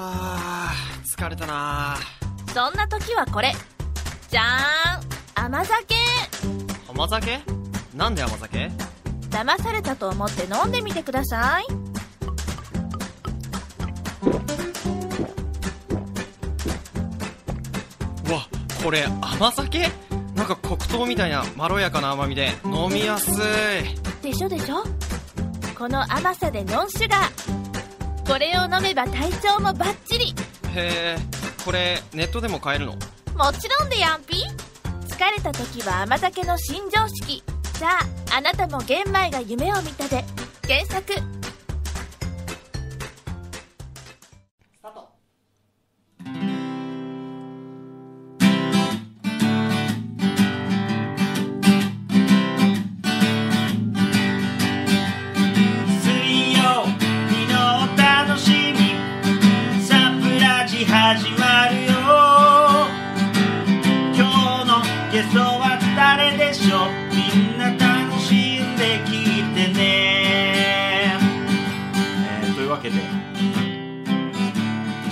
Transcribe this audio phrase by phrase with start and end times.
[0.00, 1.96] あー疲れたな
[2.54, 3.52] そんな時はこれ。
[4.30, 5.44] じゃーん。
[5.46, 5.96] 甘酒。
[6.88, 7.40] 甘酒？
[7.96, 8.70] なんで甘酒？
[9.28, 11.66] 騙されたと思って飲んでみてください。
[18.28, 18.46] うわ
[18.84, 19.90] これ甘酒？
[20.36, 22.52] なんか黒糖みたいなまろやかな甘みで。
[22.64, 23.34] 飲みやすい。
[24.22, 24.84] でしょでしょ？
[25.76, 27.67] この甘さでノンシュガー
[28.28, 30.26] これを飲めば体調もバッチリ。
[30.74, 31.16] へえ
[31.64, 32.92] これネットでも買えるの？
[32.92, 33.00] も
[33.54, 34.36] ちろんでやんぴ
[35.06, 37.42] 疲れた時は甘酒の新常識。
[37.78, 37.98] さ
[38.30, 40.24] ああなたも玄米が夢を見たで。
[40.66, 41.37] 検索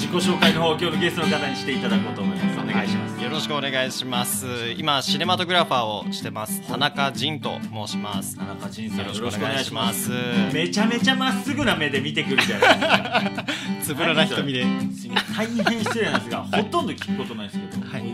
[0.07, 2.61] 自己紹介の方を今日のゲストの方にしていただこうと思います。
[2.61, 4.47] お願いします、よろしくお願いします。
[4.79, 6.61] 今シネマトグラファーをしてます。
[6.69, 8.37] 田中仁と申します。
[8.37, 10.13] 田中仁さんよろしくお願いします。
[10.55, 13.45] めちゃめちゃまっすぐな目で見てくるじゃないですか。
[13.83, 14.65] つぶらな瞳で、
[15.37, 18.06] 大変失礼なんですがほとんど聞くことないですけど、はい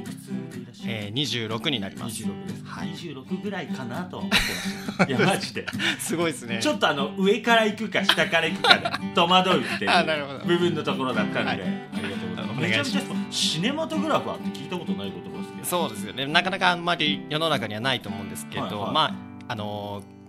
[0.86, 2.22] えー、26になります。
[2.24, 2.88] 26です、はい。
[2.88, 4.18] 26ぐらいかなと。
[4.18, 5.66] は思ってましたいやマジで。
[5.98, 6.60] すごいですね。
[6.62, 10.38] ちょっとあの上から行くか下から行くかで戸惑うっていう あなるほど。
[10.44, 11.60] 部分のところだったので、はい。
[11.60, 11.64] あ
[11.96, 12.60] りがとうございます。
[12.60, 15.64] めちゃめちゃシネマトグラファーって聞いたことない言葉ですけど。
[15.64, 16.26] そうですよね。
[16.26, 18.92] なかなかあんまり世の中にはないと思うんですけど、はいはい。
[18.92, 19.14] まあ
[19.48, 20.22] あのー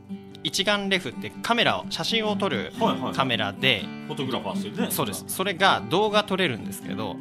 [0.44, 4.92] 一眼レフってカメラを写真を撮るはいはいカメラで、フォトグラファーですよね。
[4.92, 5.24] そうです。
[5.28, 7.16] それが動画撮れるんですけど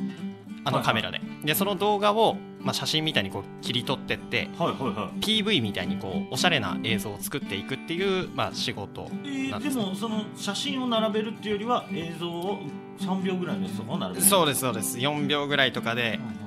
[0.65, 5.21] あのカメラで、でその動画を、まあ、写真みたいにこう切り取ってってはいはいはい。
[5.21, 12.61] PV みたいにこうおしゃれな映像を作っていくっていう、まあ、仕事えーでもその写真を並べるっていうよりは映像を
[12.99, 14.27] 3秒ぐらいのやつとかを並べる。
[14.27, 14.99] そうですそうです。
[14.99, 16.42] 4秒ぐらいとかでうん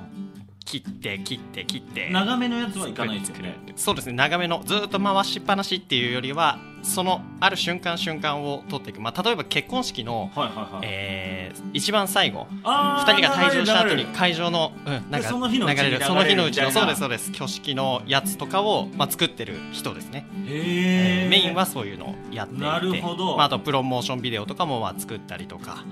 [0.66, 2.08] 切って切って切って。
[2.08, 3.56] うん長めのやつはいかないですよね。
[3.76, 17.30] そうですね長めのずっと回しっぱなしっていうよりはそのある瞬間瞬間を撮っていく、まあ、例えば結婚式の、はいはいはい、えー一番最後あー2人が退場した後に会場の、うん、なんかその日のうちに流れるその日のうちのそうですそうです。
[17.30, 22.64] 挙式のやつとかを、まあ、作ってる人ですね、へーメインはそういうのをやっていて。
[22.64, 23.36] なるほど。
[23.36, 25.84] まあ、あとプロモーションビデオとかもまあ作ったりとか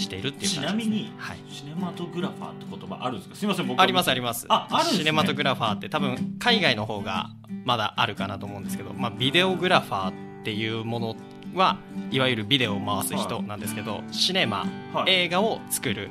[0.00, 3.36] しているっていうね、なみに、はい、シネマトグラファーって言葉あるんですか？
[3.36, 4.46] すみません僕はありますあります。
[4.48, 4.98] ああるね。
[4.98, 7.30] シネマトグラファーって多分海外の方が
[7.64, 10.12] まだあるかなと思うんですけど、まあ、ビデオグラファーっ
[10.44, 11.16] ていうもの
[11.54, 11.78] は
[12.10, 15.10] いわゆるビデオを回す人なんですけど、シネマ、はい。
[15.10, 16.08] 映画を作る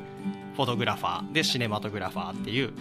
[0.56, 2.74] フォトグラファーでシネマトグラファーっていう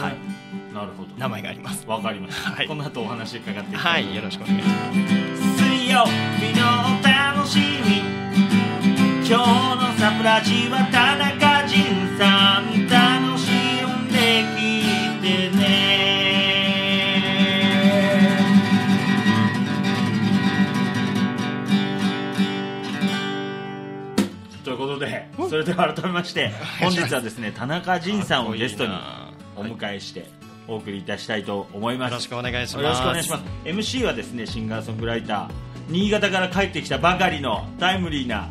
[0.00, 0.74] はい。
[0.74, 1.08] なるほど。
[1.16, 1.86] 名前があります。
[1.86, 2.68] わかりました、はい。
[2.68, 4.98] この後お話伺っていきたはいいよろしくお願いします。
[5.62, 6.66] 水曜日の
[6.98, 7.97] お楽しみ
[9.28, 13.50] 今日のサプラジは田中仁さん楽し
[13.84, 14.16] んで
[14.56, 15.68] 聞いてね。
[24.64, 26.50] ということでそれでは改めまして
[26.80, 28.94] 本日はですね田中仁さんをゲストに
[29.56, 30.30] お迎えして
[30.66, 32.12] お送りいたしたいと思います。
[32.12, 32.82] よろしくお願いします。
[32.82, 33.44] よろしくお願いします。
[33.66, 35.50] MC はですねシンガーソングライター
[35.90, 38.48] 新潟から帰ってきたばかりのタイムリーな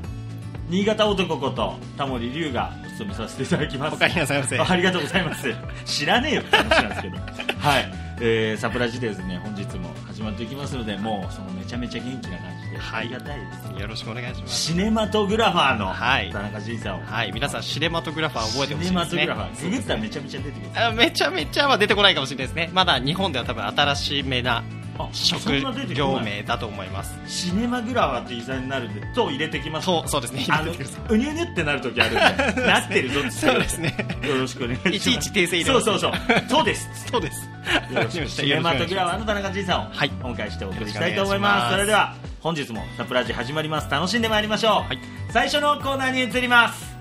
[0.69, 3.95] 新潟男ことタモリ龍がお務めさせていただきます。
[3.95, 5.55] お帰りなさいませありがとうございます。
[5.85, 7.17] 知らねえよって話なんですけど。
[7.17, 12.99] はい、 えー、サプラジでですね本日も始まっていきますのでもうそのめちゃめちゃ元気な感じで、はい。
[12.99, 13.79] ありがたいですね。
[13.79, 14.55] よろしくお願いします。
[14.55, 16.29] シネマトグラファーのはい。
[16.31, 16.95] 田中仁さん。
[16.97, 17.31] を、はい。
[17.31, 19.21] 皆さんシネマトグラファー覚えてほしシネマいですね。
[19.21, 19.63] トグラファー。
[19.63, 22.69] ググったらめちゃめちゃ出てくるあめちゃめちゃは出てこないかもしれないですね。
[22.73, 24.76] まだ日本では多分新しめなあ
[25.13, 25.51] 職
[25.93, 29.85] 業名だと思いますシネマグラファーって言い方になるんでと入れてきます。
[29.85, 30.45] そうそうですね。
[30.49, 30.71] あの
[31.09, 32.61] うにゅうにゅってなる時あるんで。
[32.67, 33.95] なってるぞっつってそうですね
[34.27, 34.95] よろしくお願いします。
[34.95, 36.11] いちいち訂正入れそうそうそう。
[36.49, 36.89] そうです。
[37.11, 37.49] そうです。
[37.93, 40.11] よろしくシネマトグラファーの田中仁さんをはい。
[40.23, 43.89] お迎えしてお送りしたいと思います,、それでは本日もサプラジ始まります。
[43.89, 44.99] 楽しんでまいりましょう、はい。
[45.31, 46.95] 最初のコーナーに移ります。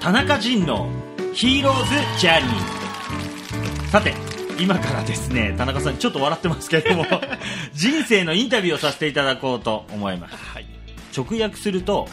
[0.00, 0.88] 田中仁の
[1.34, 2.87] ヒーローズジャーニー
[3.90, 4.14] さて
[4.60, 7.06] 今からですね田中さんちょっと笑ってますけれども
[7.72, 10.36] 人生のインタビューをさせていただこうと思います。
[10.36, 10.66] はい。
[11.16, 12.08] 直訳すると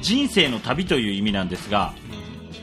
[0.00, 1.92] 人生の旅という意味なんですが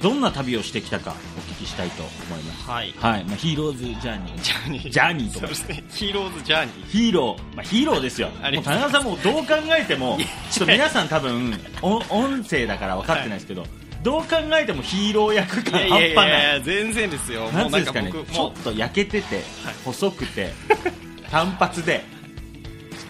[0.02, 2.70] どんな旅をしてきたかお聞聞きしたいと思います。
[2.70, 2.94] はい。
[3.00, 4.42] はい、まあ、ヒーローズジャーニー。
[4.42, 4.90] ジャーニー。
[4.90, 5.40] ジャーニーとか。
[5.40, 5.84] そうですね。
[5.90, 6.90] ヒーローズジャーニー。
[6.90, 8.30] ヒーロー、まあ、ヒーローですよ。
[8.30, 10.18] もう田中さんもどう考えても
[10.52, 13.66] ちょっと皆さん多分お音声だから分かってないですけど、
[14.06, 16.44] どう考えてもヒーロー役感半端ない。
[16.56, 17.50] や全然ですよ。
[17.52, 19.44] なんですかねちょっと焼けてて、はい。
[19.84, 20.54] 細くて
[21.32, 22.04] 単発で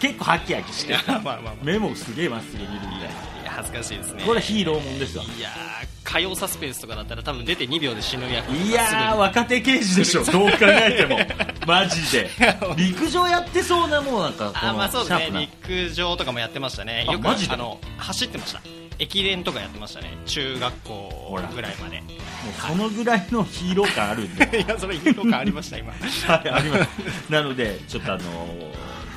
[0.00, 0.96] 結構ハキハキして
[1.62, 3.02] 目もすげえまっすぐ見るみたいい
[3.44, 4.20] や恥ずかしいですね。
[4.22, 5.24] なこれヒーローもんですわ。
[5.24, 10.24] いやー火曜サスペンスとかだったら多分出て2秒で死ぬ役いやー若手刑事でしょ。
[10.32, 11.18] どう考えても。
[11.66, 12.30] マジで。
[12.76, 15.50] 陸上やってそうなもうなんかこあのまあそうですね。
[15.68, 17.04] 陸上とかもやってましたね。
[17.04, 17.54] よくあマジで？
[17.54, 18.60] あの走ってました
[18.98, 20.16] 駅伝とかやってましたね。
[20.26, 22.00] 中学校ぐらいまで。
[22.00, 24.60] もうそのぐらいのヒーロー感あるんで。
[24.62, 25.92] いやそれヒーロー感ありました今。
[25.92, 27.32] はい、あります。
[27.32, 28.22] なので、ちょっとあの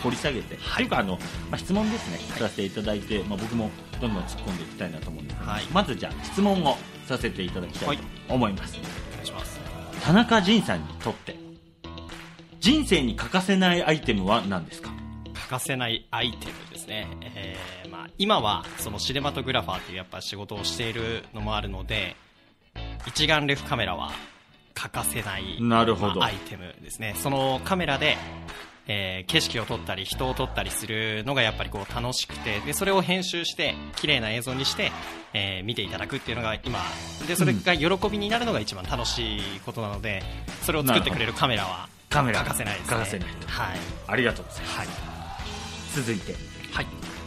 [0.03, 0.75] 掘り下げて、はい。
[0.77, 1.13] というかあの、
[1.49, 3.69] まあ、質問ですね、させていただいて、まあ、僕も
[4.01, 5.33] どんどん突っ込んでいきたいなと思うんで。
[5.33, 5.63] すけど、はい。
[5.71, 6.77] まずじゃあ質問を
[7.07, 9.59] させていただきたいと思います、お願いします。
[10.03, 11.35] 田中仁さんにとって
[12.61, 14.91] 人生に欠かせないアイテムは何ですか？
[15.33, 22.15] 欠かせないアイテムですね、えーまあ、今はそのシネマトグラファーっていうやっぱ仕事をしているのもあるので
[23.05, 24.11] 一眼レフカメラは
[24.73, 26.19] 欠かせないなるほど。
[26.21, 27.13] まあアイテムですね。
[27.17, 28.15] そのカメラで、
[28.87, 34.93] えー景色を撮ったり人を撮ったりするのがやっぱりこう楽しくてでそれを編集して綺麗な映像にして、
[35.33, 36.79] えー見ていただくっていうのが今。
[37.27, 40.23] でそれが喜びになるのが一番楽しいことなので
[40.61, 42.39] それを作ってくれるカメラはカメラ。
[42.39, 42.89] 欠かせないですね。
[42.91, 43.77] 欠かせないはい。
[44.07, 44.77] ありがとうございます。
[44.77, 44.87] はい。
[45.93, 46.31] 続いて。
[46.31, 46.58] はい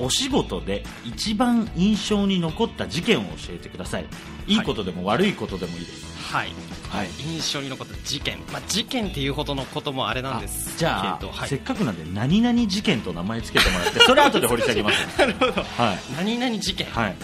[0.03, 4.07] お仕事で一番印象に残った事件を教えてください。
[4.49, 4.57] い。
[4.57, 6.13] いことでも悪いことでもいいです。
[6.33, 6.49] はい。
[6.91, 11.49] はい、印象に残った事件、まあ、事件っていうほどのこともあれなんですじゃあ、はい。
[11.49, 15.07] せっかくなんで何々事件と名前つけてもらってそれ後で掘り下げます。
[15.19, 15.53] なるほど。
[15.63, 15.99] はい。
[16.17, 17.17] 何々事件、はい。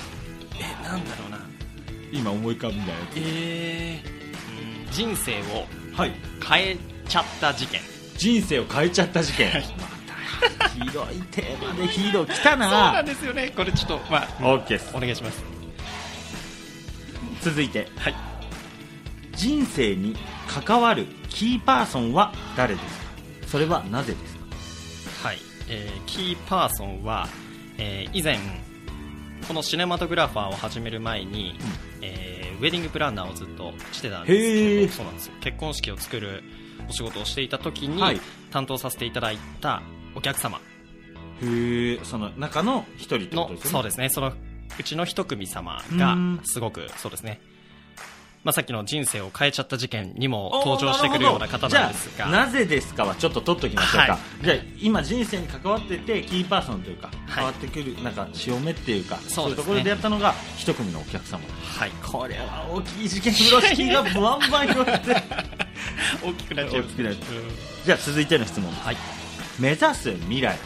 [0.59, 1.41] えなんだろうな。
[2.13, 5.67] 今思い浮かんだやえー、うん人生を
[6.49, 6.77] 変え
[7.09, 7.81] ちゃった事件。
[8.17, 9.51] 人生を変えちゃった事件。
[9.51, 9.65] はい。
[9.79, 9.89] ま
[10.58, 13.53] た広いテーマでヒーロー来たそうななんですよね。
[13.57, 14.97] これちょっとまあ OK です。
[14.97, 15.43] お願いします。
[17.43, 17.89] 続いて。
[17.97, 18.15] はい。
[19.35, 20.17] 人生に
[20.49, 23.05] 関わるキーパーソンは誰ですか？
[23.47, 24.37] それはなぜです
[25.23, 25.29] か？
[25.29, 25.39] はい、
[25.69, 27.29] えーキーパーソンは、
[27.79, 28.39] えー以前
[29.47, 31.55] このシネマトグラファーを始める前に、
[32.03, 35.35] えーウェディングプランナーをずっとしてたんですけどそうなんですよ。
[35.41, 36.43] 結婚式を作る
[36.89, 38.21] お仕事をしていた時に、はい。
[38.51, 39.83] 担当させていただいた
[40.15, 40.61] お客様。
[41.43, 43.71] へえその中の一人ってこのとですよね？
[43.71, 44.09] そうですね。
[44.11, 44.33] その
[44.79, 46.41] うちの一組様うがん。
[46.45, 47.41] すごくそうですね。
[48.45, 52.29] まあ、さっきの人生を変えちゃった事件にも登場してくるような方なんですが。
[52.29, 54.45] なぜですかはちょっと取っときましょうか、はい。
[54.45, 57.33] じゃあ今人生に関わっててキーパーソンというかい。
[57.33, 61.43] 変わってくる、なんか潮目っていうかそういうところでやったのが一組のお客様。
[61.63, 61.91] はい。
[62.01, 64.09] これは大きい事件風呂敷がバ
[64.47, 65.17] ンバン広がって。
[66.25, 67.21] 大きくなっちゃいます大きくなっちう。
[67.21, 67.25] ん
[67.85, 68.97] じゃあ続いての質問です、はい
[69.59, 70.57] 目指す未来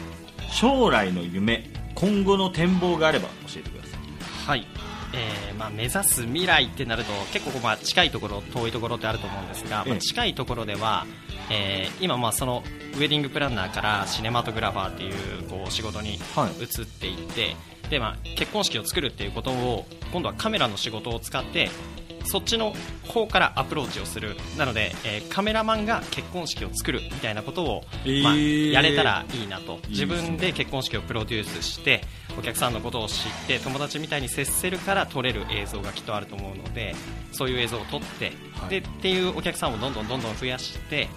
[0.51, 3.99] 将来の夢今後の展望があれば教えてください。
[4.47, 4.67] はい、
[5.13, 9.89] えーまあ、目指す未来ってなると結構まあ近いところ遠いところってあると思うんですが、ええ。
[9.91, 11.05] まあ、近いところでは、
[11.49, 12.63] えー今まあその
[12.93, 16.63] ウェディングプランナーからシネマトグラファーっていうこう仕事にはい。
[16.63, 17.55] 移っていって、
[17.89, 21.69] でまあ、結婚式を作るっていうことを今度はカメラの仕事を使って
[22.25, 22.73] そっちの
[23.07, 24.35] 方からアプローチをする。
[24.57, 27.81] なので、えーカメラマンが結婚式を作るみたいなことを、
[28.23, 29.79] まあ、えーやれたらいいなと。
[29.89, 32.03] 自分で結婚式をプロデュースして
[32.37, 36.95] お客さんのことを知って友達みたいに接せるから撮れる映像がきっとあると思うので
[37.31, 38.69] そういう映像を撮って、はい。
[38.69, 41.07] でっていうお客さんをどんどんどんどん増やして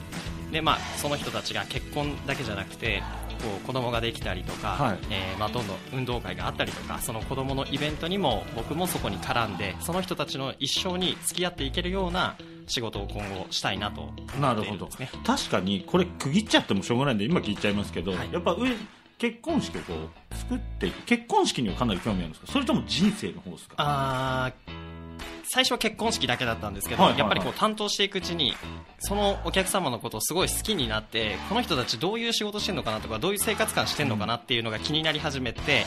[0.52, 3.02] で、まあ、その人たちが結婚だけじゃなくて
[3.36, 4.98] こう子供ができたりとか、はい。
[5.10, 14.88] えーまあ、どんどん運動会があったりとかその子供のイベントにも僕もそこに絡んでその人たちの一生に付き合っていけるような仕事を今後したいなとなるほど。
[15.24, 18.32] 確かにこれ区切っちゃってもしょうがないんで今聞いちゃいますけど、はい。
[18.32, 18.70] やっぱ上
[19.18, 22.52] 結婚式をこう作って結婚式にはかなり興味あるんですか？
[22.52, 23.74] それとも人生の方ですか？
[23.78, 24.85] あー
[25.48, 27.30] 最初は結婚式だけだったんですけど、はいはいはい。
[27.30, 28.54] やっぱりこう担当していくうちに
[28.98, 35.84] そのお客様のことをすごい好きになってこの人たちどういう仕事してるのかなとかどういう生活感してるのかなっていうのが気になり始めて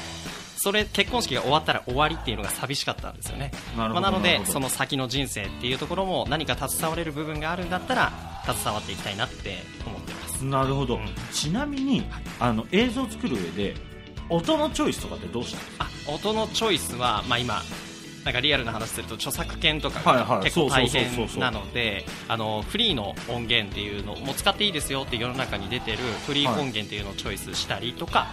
[0.58, 3.52] それ結婚式が終わったら終わりっていうのが寂しかったんですよね。
[3.78, 8.12] なまあ、なのでその先の人生っていうところも何か携われる部分があるんだったら
[8.46, 10.44] 携わっていきたいなって思ってます。
[10.44, 11.08] なるほど、うん。
[11.32, 12.04] ちなみに
[12.40, 13.76] あの映像を作る上で
[14.30, 15.86] 音のチョイスとかってどうしたんですか？
[15.86, 17.62] あ音のチョイスは、まあ、今
[18.30, 21.10] なんかリアルな話すると著作権とか結構大変
[21.40, 28.28] なのであのフリーの音源っていうのも使っていいですよって世の中に出てるフリー音源っていうのをチョイスしたりとか、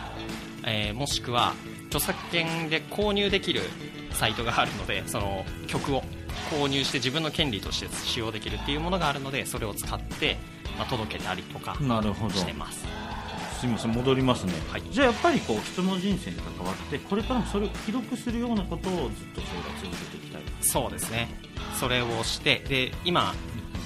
[0.67, 1.55] えーもしくは
[1.87, 3.63] 著作権で購入できる
[4.11, 6.03] サイトがあるのでその曲を
[6.51, 10.37] 購入して自分の権利として使用できるっていうものがあるのでそれを使って、
[10.77, 12.35] まあ、届けたりとかなるほど。
[12.35, 12.85] してます
[13.59, 14.83] すみません戻りますね、はい。
[14.91, 20.43] じゃあやっぱりこう人の人生に関わってこれからもそれを記録するようなことをずっと将来続けていきたい。
[20.61, 21.29] そうですね。
[21.79, 23.35] それをしてで今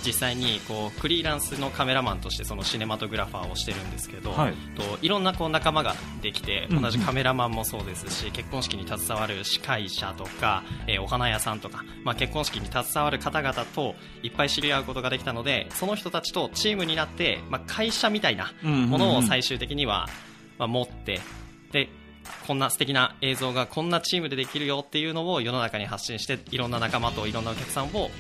[0.05, 4.53] 実際にこうフリーランスのカメラマンとしてそのシネマトグラファーをしてるんですけど、はい。
[4.53, 6.77] い、といろんなこう仲間ができてうん。
[6.77, 20.09] うん同じカメラマンもそうですし、結婚式に携わる司会者とか、えーお花屋さんとか、まあ、結婚式に携わる方々といっぱい知り合うことができたのでその人たちとチームになって、まあ、会社みたいなものを最終的には、
[20.59, 21.21] まあ、持って
[21.73, 21.89] で
[22.47, 28.11] こんな素敵な映像がこんなチームでできるよっていうのを世の中に発信していろんな仲間といろんなお客さんを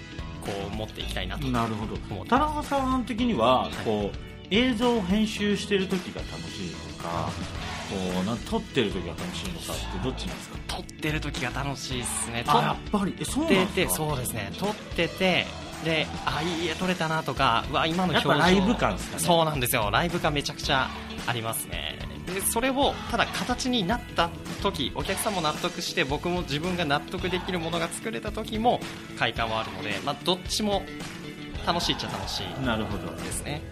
[0.41, 2.25] こう持っていきたいなとなるほど。
[2.25, 4.17] 田中さん的にはこう、
[4.51, 7.31] 映像を編集してる時が楽しいのか
[7.89, 10.59] こうな撮ってる時が楽しいのかってどっちなんですか？
[10.69, 12.45] 撮ってる時が楽しいですね。
[12.47, 13.17] あやっぱり。
[13.21, 13.95] えそう撮っててなんですか？
[13.95, 14.53] そうですね。
[14.59, 15.47] 撮ってて
[15.85, 18.35] であいい絵撮れたなとかうわ今のや表情。
[18.35, 19.23] っぱライブ感ですかね。
[19.23, 19.91] そうなんですよ。
[19.91, 20.89] ライブ感めちゃくちゃ
[21.27, 21.90] ありますね
[22.35, 24.31] でそれをただ形になった
[24.63, 28.81] 時お客さんも納得して僕も自分が納得できるものが作れた時も
[29.19, 30.83] 快感はあるので、まあ、どっちも
[31.67, 33.13] 楽しいっちゃ楽しいなるほど。
[33.15, 33.63] ですね、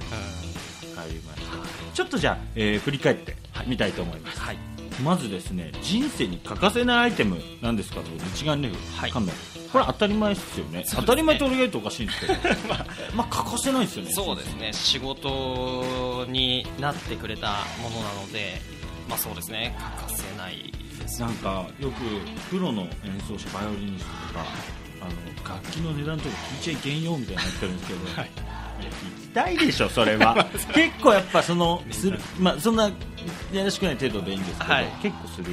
[0.96, 1.94] わかりました。
[1.94, 3.36] ちょっとじゃあ、えー振り返って
[3.66, 4.58] みたいと思います、はい。
[5.02, 8.00] まずですね人生に欠かせないアイテムなんですか？
[8.00, 9.10] と一眼レフ、はい。
[9.10, 9.32] カメラ
[9.72, 10.78] これ当たり前ですよね。
[10.78, 10.84] ね。
[10.94, 12.34] 当たり前って俺が言うとおかしいんですけど。
[13.14, 14.12] まあ欠かせないですよね。
[14.12, 14.72] そうですね。
[14.72, 18.60] 仕事になってくれたものなので、
[19.08, 19.76] まあ、そうですね。
[20.06, 21.94] 欠かせないですなんかよく
[22.50, 22.90] プロの演
[23.26, 24.44] 奏者バイオリニストとか
[25.00, 28.30] あの楽器の値段とか聞いちゃいけんよみたいになってるんですけど、はい
[28.80, 30.46] いや聞きたいでしょそれは。
[30.74, 32.90] 結構やっぱそのする、まあ、そんな
[33.52, 34.86] やらしくない程度でいいんですけど、はい。
[35.02, 35.46] 結構する。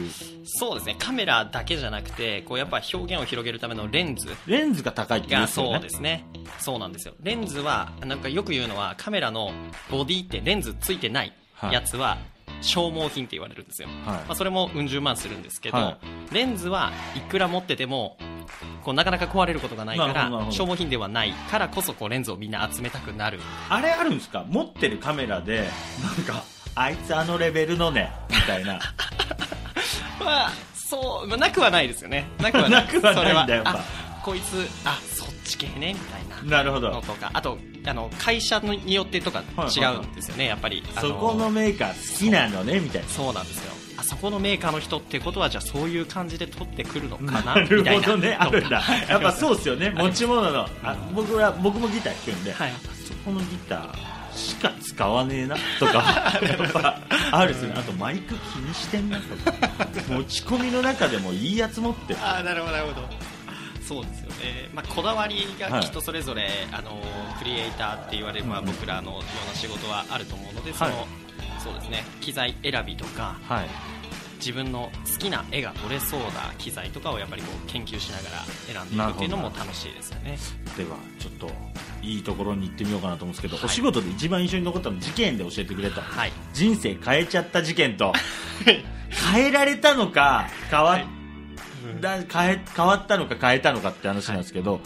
[0.45, 0.95] そうですね。
[0.99, 4.35] カメラだけじゃなくてこうやっぱ表現を広げるためのレンズ。
[4.47, 5.73] レンズが高いって言うですよね。
[5.73, 6.25] そうですね。
[6.59, 7.13] そうなんですよ。
[7.21, 9.51] レンズはなんかよく言うのはカメラの
[9.89, 11.33] ボディってレンズついてない。
[11.71, 12.17] やつは
[12.65, 13.97] 消耗品って言われるんですよ、はい。
[14.05, 15.97] まあ、それもうん十万するんですけど、は
[16.31, 18.17] レンズはいくら持ってても
[18.83, 23.39] こうなかなか壊れることがないから消耗品ではないからこそこうレンズをみんな集めたくなる。
[23.69, 24.45] あれあるんですか？
[24.47, 25.67] 持ってるカメラで
[26.03, 26.43] なんか
[26.75, 28.79] あいつあのレベルのねみたいな。
[30.19, 32.27] まあそう、まあ、なくはないですよね。
[32.39, 32.85] なくはない。
[32.85, 33.71] なくはないんだそれやっぱ。
[33.71, 33.83] あ
[34.25, 36.57] こいつあそっち系ねみたいな。
[36.57, 36.89] なるほど。
[36.89, 37.29] のとか。
[37.31, 39.43] あとあの会社によってとか
[39.77, 40.83] 違うんですよね、やっぱり。
[40.95, 43.07] あそこのメーカー好きなのねみたいな。
[43.07, 43.71] そうなんですよ。
[43.97, 48.03] あそこのメーカーの人ってことはじゃあそういう感じで撮ってくるのかななる みたいな。
[48.03, 48.81] ほどねあるんだ。
[49.07, 49.95] やっぱそうですよねはい。
[50.07, 50.67] 持ち物の。
[50.83, 52.73] あ僕は僕もギター弾くんで、はい。
[53.07, 56.99] そこのギターしか使わねえなとか やっぱ
[57.31, 57.75] あるですよね。
[57.77, 59.87] あとマイク気にしてんなとか。
[60.09, 63.34] 持ち込みの中でもいいやつ持ってあなるほどなるほど
[63.85, 66.99] そうですよね、まあ、こだわりが人それぞれ、あの
[67.37, 68.65] クリエイターって言われる、まあ、うん。
[68.65, 71.05] 僕らのような仕事はあると思うので、そのはい。
[71.63, 72.03] そうですね。
[72.21, 73.67] 機材選びとかはい。
[74.37, 80.37] 自分の好きな絵が撮れそうな機材とかをやっぱりこう研究しながら選んでいくっていうのも楽しいですよね。
[80.77, 81.49] ではちょっと
[82.01, 86.01] いいところに行ってみようかなと思うんですけど、はいお仕事で一番印象に残ったの事件で教えてくれと。
[86.01, 86.31] はい。
[86.53, 88.13] 人生変えちゃった事件と。
[89.33, 90.99] 変えられたのか変わ,、
[92.01, 94.79] だ変え変わったのか変えたのかって話なんですけど、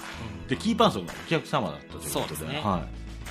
[0.48, 2.62] でキーパーソンがお客様だったということでそうですね。
[2.64, 2.84] は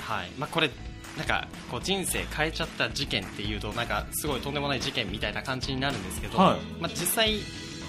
[0.06, 0.30] はい。
[0.38, 0.70] まあ、これ
[1.16, 6.60] なんかこう人生変えちゃった事件っていうとなんかすごいとんでもない事件みたいな感じになるんですけど、はい。
[6.80, 7.38] まあ、実際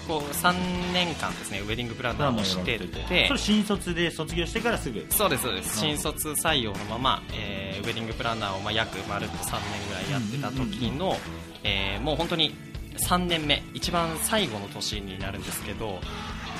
[0.08, 0.52] こう3
[0.92, 5.06] 年間ですねウェディングプランナーをしててそれ新卒で卒業してからすぐ。
[5.10, 5.78] そうですそうです。
[5.78, 11.16] 新卒採用のまま、えーウェディングプランナーをまあ約まるっと3年ぐらいやってた時の、
[11.62, 12.54] えーもう本当に
[13.06, 16.00] 3年目一番最後の年になるんですけど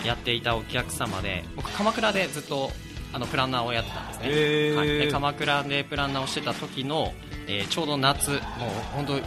[0.05, 2.71] やっていたお客様で僕鎌倉でずっと
[3.13, 7.13] あのプランナーをやってたんですね、はい、で鎌倉でプランナーをしてた時の、
[7.47, 8.41] えーちょうど夏もう
[8.95, 9.21] 本当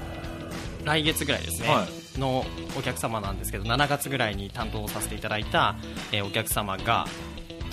[0.85, 2.45] 来月ぐらいですね、はの
[2.77, 5.75] お客様なんですけど7月ぐらいに担当させていただいた、
[6.11, 7.05] えーお客様が、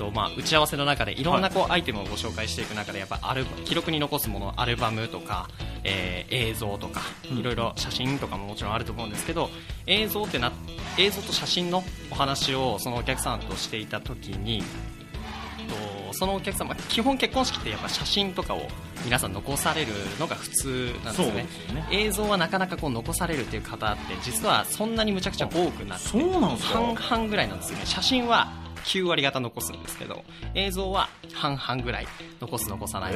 [0.00, 5.49] とまあ、打ち合わせの中でいろんなこう、アイテムをご紹介していく中でやっぱアルバ記録に残すものアルバムとか、
[5.84, 9.50] えー映像とかうんいろいろ写真とかももちろんあると思うんですけど
[9.87, 10.52] 映像ってな
[10.99, 18.68] 映像と写真のお話をそのお客さんとしていた時にえっとそのお客様基本結婚式ってやっぱ写真とかを
[19.04, 21.87] 皆さん残されるのが普通なんですよねね。
[21.90, 26.78] 映像はなかなかこう残されるっていう方って実はそんなにむちゃくちゃ多くなくてそうなんですか？
[26.78, 27.87] 半々ぐらいなんですよね。
[27.87, 28.52] 写真は
[28.84, 32.06] 9割方残すんですけど映像は半々ぐらい
[32.40, 33.14] 残す残さない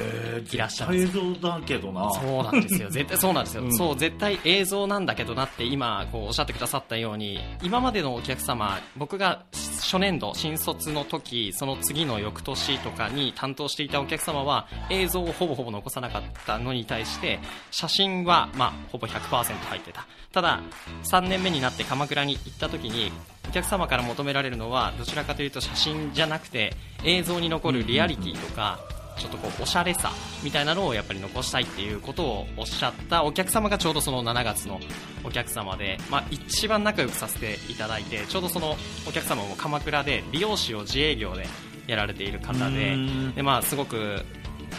[0.50, 2.12] いらっしゃる映像だけどな。
[2.12, 2.90] そうなんですよ。
[2.90, 3.75] 絶対 そうなんですよ、うん。
[3.75, 9.42] そう絶対映像なんだけどなって今こうおっしゃってくださったように今までのお客様僕が
[9.80, 17.40] 初年度新卒の時その次の翌年とかに担当していたお客様は映像をほぼほぼ残さなかったのに対して
[17.71, 20.06] 写真は、まあ、ほぼ100%入ってた。
[20.33, 20.61] ただ
[21.04, 23.12] 3年目になって鎌倉に行った時に
[23.48, 26.74] お客様から求められるのはどちらかというと写真じゃなくて
[27.04, 28.78] 映像に残るリアリティとか、
[29.18, 30.10] ちょっとこうおしゃれさ
[30.42, 34.80] みたいなのをやっぱり残したいっていうことをおっしゃったお客様がちょうどその7月の
[35.22, 38.76] お客様で、まあ、一番仲良くさせていただいてちょうどその
[39.08, 41.46] お客様も鎌倉で美容師を自営業で
[41.86, 42.96] やられている方で
[43.36, 44.20] で、まあ、すごく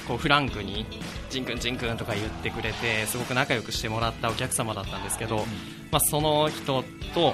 [0.08, 0.86] こうフランクに
[1.30, 5.38] ジンくんジンくんとか言ってくれてすごく仲良くしてもらったお客様だったんですけど、
[5.92, 7.34] まあ、その人と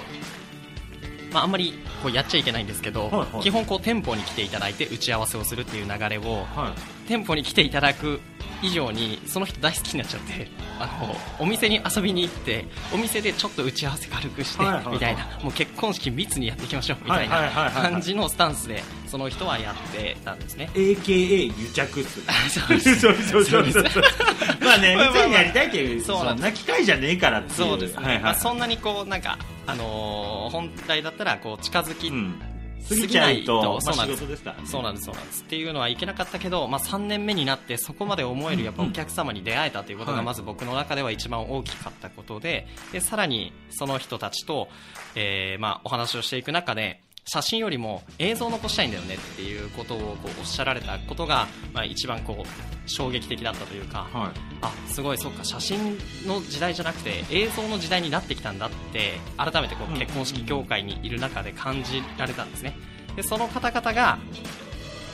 [1.31, 1.73] まあ、あんまり
[2.03, 3.41] こうやっちゃいけないんですけど、はいはい。
[3.41, 6.73] 基本こう店舗に来ていただいて打ち合わせをするっていう流れをは
[7.07, 8.19] 店舗に来ていただく
[8.61, 10.47] 以上にその人大好きになっちゃって
[10.79, 14.93] あのお店に遊びに行ってお店でちょっと打ち合わせ軽くしてはいはいはい。
[14.93, 20.69] みたいなもう結婚式密にやっていきましょうみたいない感じのスタンスでその人はやってたんですね。
[20.73, 22.21] AKA 癒着っす
[22.59, 22.99] そうです。
[22.99, 23.99] そうそうそうそうです
[24.63, 25.23] まあねまあまあまあ。
[25.23, 27.57] 店にやりたいっていうそうなんな機会じゃねえからっていう。
[27.57, 27.97] そうです。
[27.97, 28.23] ね、はいはい。
[28.23, 29.37] まあ、そんなにこうなんか、
[29.67, 32.41] あのー本来だったらこう近づき、うん
[32.89, 34.19] 過ぎちゃうとそうなんです。
[34.65, 35.43] そうなんですそうなんです。
[35.43, 40.19] っていうのはいけなかったけど、まあ、3年目になってそこまで思えるやっぱお客様に出会えたということはい。
[40.19, 44.67] がまず僕の中では一番大きかったことででさらにその人たちと、
[45.15, 54.31] えーまあ、お話をしていく中で写真よりも映像を残したいんだよねっていうことをこうおっしゃられたことが、まあ、一番こう衝撃的だったというか、はい。
[54.61, 62.75] あすごい、そっか写真の時代じゃなくて映像の時代になってきたんだって改めてこう結婚式業界にいる中で感じられたんですね。
[63.15, 64.17] でその方々が、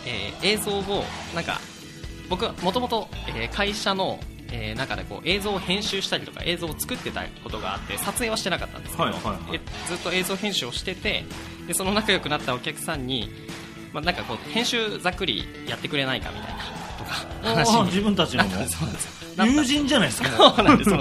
[0.05, 1.03] えー映像を
[1.35, 1.59] なんか
[2.29, 3.07] 僕はもともと
[3.53, 4.19] 会社の、
[4.51, 9.55] えー中でこう映像を編集したりとか映像を作ってたことがあって撮影はしてなかったんですけど、はいはいはい。
[9.55, 11.25] えずっと映像編集をしてて
[11.67, 13.29] でその仲良くなったお客さんに、
[13.93, 16.59] まあ、なんかこう編集ざっくりやってくれないかみたいな
[16.97, 18.49] とか話自分たちのも。
[18.49, 19.05] そうなんです。
[19.05, 20.29] よなった友人じゃないですか。
[20.29, 20.91] そうなんです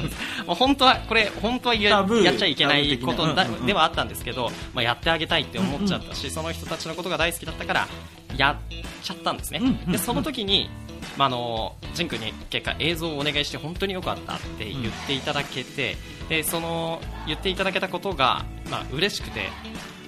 [0.46, 7.88] 本当はこれ本当はやっちゃいけないことではあったんですけど、まあ、やってあげたいって思っちゃったし、その人たちのことが大好きだったから
[8.36, 8.56] やっ
[9.02, 10.68] ちゃったんですね、でその時に、
[11.16, 15.96] まあ、あのジン君に結果映像をお願いして本当によかったって言っていただけて、
[16.28, 19.48] でその言っていただけたことが、まあ嬉しくて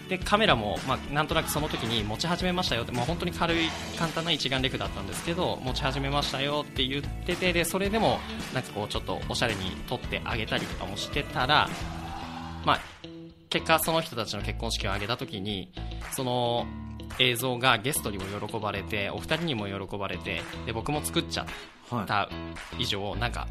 [0.09, 8.19] でカメラも、まあ、なんとなくその時に持ち始めましたよって、まあ、本当に軽い簡単な一眼レフだったんですけど持ち始めましたよって言っててでそれでも
[8.55, 11.69] なんかこうちょっとおしゃれに撮ってあげたりとかもしてたら、
[12.65, 12.81] まあ、
[13.51, 15.73] 結果その人たちの結婚式を挙げた時に
[16.13, 16.67] その
[17.19, 21.47] 映像がゲストにも喜ばれてお二人にも喜ばれてで僕も作っちゃ
[21.91, 22.29] はった
[22.79, 23.49] 以上なんか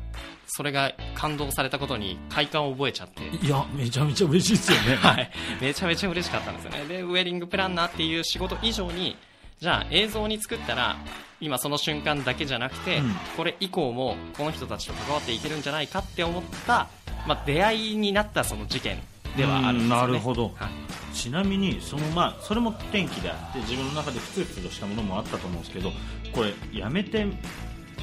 [0.48, 3.28] それが感動されたことに快感を覚えちゃって。
[3.28, 4.96] いいやめちゃめちゃ嬉しいですよね。
[5.02, 6.86] はい、めちゃめちゃ嬉しかったんですよね。
[6.86, 9.18] でウェディングプランナーっていう仕事以上に
[9.60, 10.96] じゃあ映像に作ったら
[11.42, 13.16] 今その瞬間だけじゃなくて、うん。
[13.36, 16.88] これ以降もこの人たちと関わっていけるんじゃないかって思った、
[17.28, 19.00] まあ、出会いになったその事件
[19.36, 20.54] ではあるんですよ、ね、うんなるほど。
[20.56, 20.87] はい
[21.18, 25.92] ちなみにそのまあそれも転機であって自分の中でふつふつとしたものもあったと思うんですけど
[26.32, 27.28] これやめてっ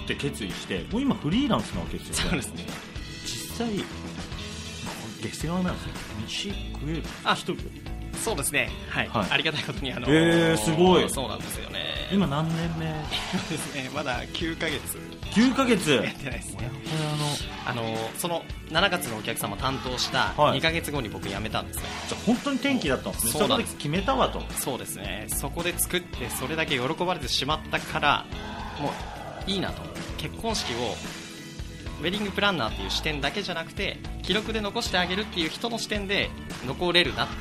[0.07, 2.14] て決意してもう今フリーランスなわけですよ。
[2.14, 2.66] そうですね。
[3.24, 3.83] 実際ま
[4.90, 5.81] あ下世話なんで
[6.27, 6.53] すよ。
[6.53, 7.03] 飯食える。
[7.22, 7.55] あ人
[8.24, 9.08] そうですね、はい。
[9.08, 9.26] はい。
[9.30, 11.10] ありがたいことにあのへーすごい。
[11.10, 12.08] そうなんですよね。
[12.10, 12.87] 今何年目？
[12.87, 12.94] 今
[13.50, 14.80] ですねまだ9ヶ月。
[15.32, 15.90] 9ヶ月。
[15.90, 16.70] やってないですね。
[17.66, 17.82] あの
[18.16, 20.58] その7月のお客様担当したはい。
[20.58, 23.32] 2ヶ月後に僕辞めたんですよ、じゃあ本当に転機だったんですね。
[23.32, 24.40] そうそこで決めたわと。
[24.52, 25.26] そうですね。
[25.28, 28.26] そこで作ってそれだけ喜ばれてしまったから
[28.80, 28.90] も
[29.46, 29.82] ういいなと
[30.16, 30.94] 結婚式を
[32.00, 36.30] ウェディングプランナーっていう視点だけじゃなくて記録で残してあげるっていう人の視点で
[36.66, 37.34] 残れるなって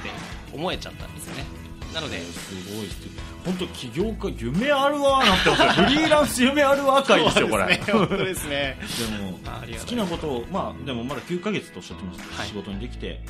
[0.53, 1.45] 思えちゃったんですよね。
[1.93, 2.87] なのですごい
[3.45, 5.85] 本当起業家夢あるわーなってますよ。
[5.85, 7.75] フリーランス夢あるわ会ですよこれ。
[7.91, 8.77] 本当ですね。
[9.11, 9.39] でも
[9.79, 12.47] 好きなことをまあでもまだ9ヶ月とおっしゃってました、はい。
[12.47, 13.21] 仕事にできて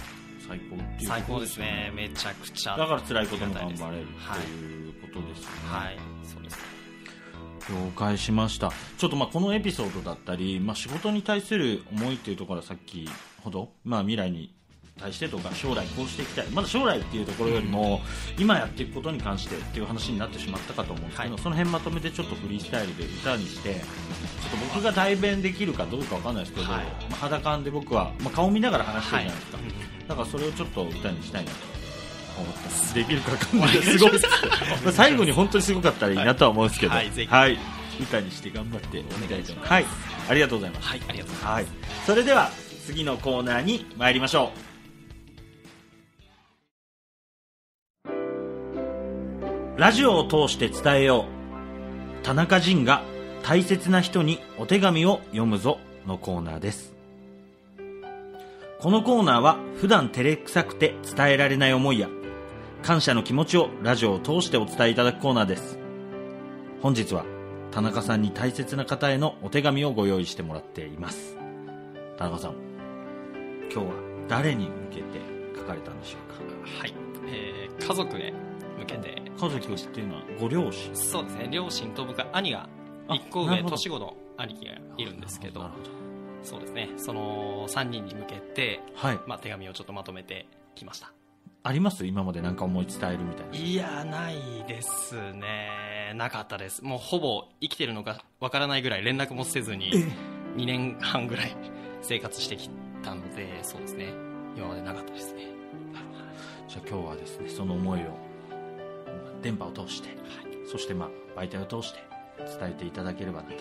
[0.47, 1.91] 最高っていう最高ですね。
[1.93, 2.77] めちゃくちゃ。
[2.77, 5.97] だから辛いことも頑張れるはいということですよね、はい。
[6.23, 6.57] そうです。
[7.69, 8.71] 了解しました。
[8.97, 13.09] ちょっとまあこのエピソードだったり、まあ、仕事に対する思いっていうところはさっき
[13.41, 14.53] ほど、まあ、未来に
[14.99, 16.47] 対してとか将来こうしていきたい。
[16.47, 18.01] まだ将来っていうところよりも、
[18.37, 21.41] 今やっていくことに関してっていう話になってしまったかと思うんですけど、はい。
[21.41, 23.81] その辺まとめてちょっとフリースタイルで歌にしてちょっ
[24.51, 26.83] と僕が代弁できるかどうかわかんないですけど、はい。
[26.83, 31.57] まあ、肌感で僕は、まあ、顔見ながら話してるじゃないですか、はいだからそれをちょっと歌にしたいなと
[32.37, 32.93] 思ってます。
[32.93, 34.11] できるかわかんないです すごい
[34.83, 37.57] まあ最後に本当にすごかったらいいなとは思うんですけど、はい
[38.01, 39.71] 歌にして頑張ってお願いします。
[39.71, 39.85] はい、
[40.27, 40.87] ありがとうございます。
[40.87, 41.01] はい。
[41.07, 41.53] ありがとうございます。
[41.53, 41.65] はい、
[42.07, 42.49] それでは
[42.87, 44.72] 次のコーナーに参りましょう。
[49.75, 51.25] ラジオを通して伝えよ
[52.21, 52.23] う。
[52.23, 53.01] 田中仁が
[53.41, 55.79] 大切な人にお手紙を読むぞ。
[56.05, 56.93] のコーナーです。
[58.79, 62.09] このコーナーは普段照れくさくて伝えられない思いや
[62.83, 65.79] 感謝の気持ちをラジオを通してお伝えいただくコーナーです。
[66.81, 67.25] 本日は
[67.71, 71.37] 田中さんに大切な方へのお手紙をご用意してもらっています。
[72.17, 72.53] 田中さん
[73.71, 73.93] 今日は
[74.27, 75.03] 誰に向けて
[75.55, 76.79] 書かれたんでしょうか？
[76.79, 76.93] はい、
[77.27, 78.33] えー家族へ
[78.77, 80.95] 向けて家族っていうのはご両親？
[80.95, 81.47] そうですね。
[81.51, 82.69] 両親と僕は兄が
[83.07, 85.69] あ1個上年子の兄貴がいるんですけど
[86.43, 86.89] そうですね。
[86.97, 89.19] その3人に向けて、はい。
[89.27, 91.11] まあ、手紙をちょっとまとめてきました。
[91.63, 92.05] あります？
[92.05, 93.55] 今まで何か思い伝えるみたいな？
[93.55, 94.35] いやない
[94.67, 96.13] ですね。
[96.15, 96.83] なかったです。
[96.83, 99.91] もうほぼ生きてるのかわからないぐらい連絡もせずに
[100.57, 101.55] 2年半ぐらい
[102.01, 102.69] 生活してき
[103.01, 104.07] たのでそうですね。
[104.55, 105.47] 今までなかったですね。
[106.67, 108.13] じゃあ今日はですねその思いをまあ
[109.43, 110.09] 電波を通して、
[110.71, 111.99] そしてまあ媒体を通して
[112.59, 113.55] 伝えていただければなと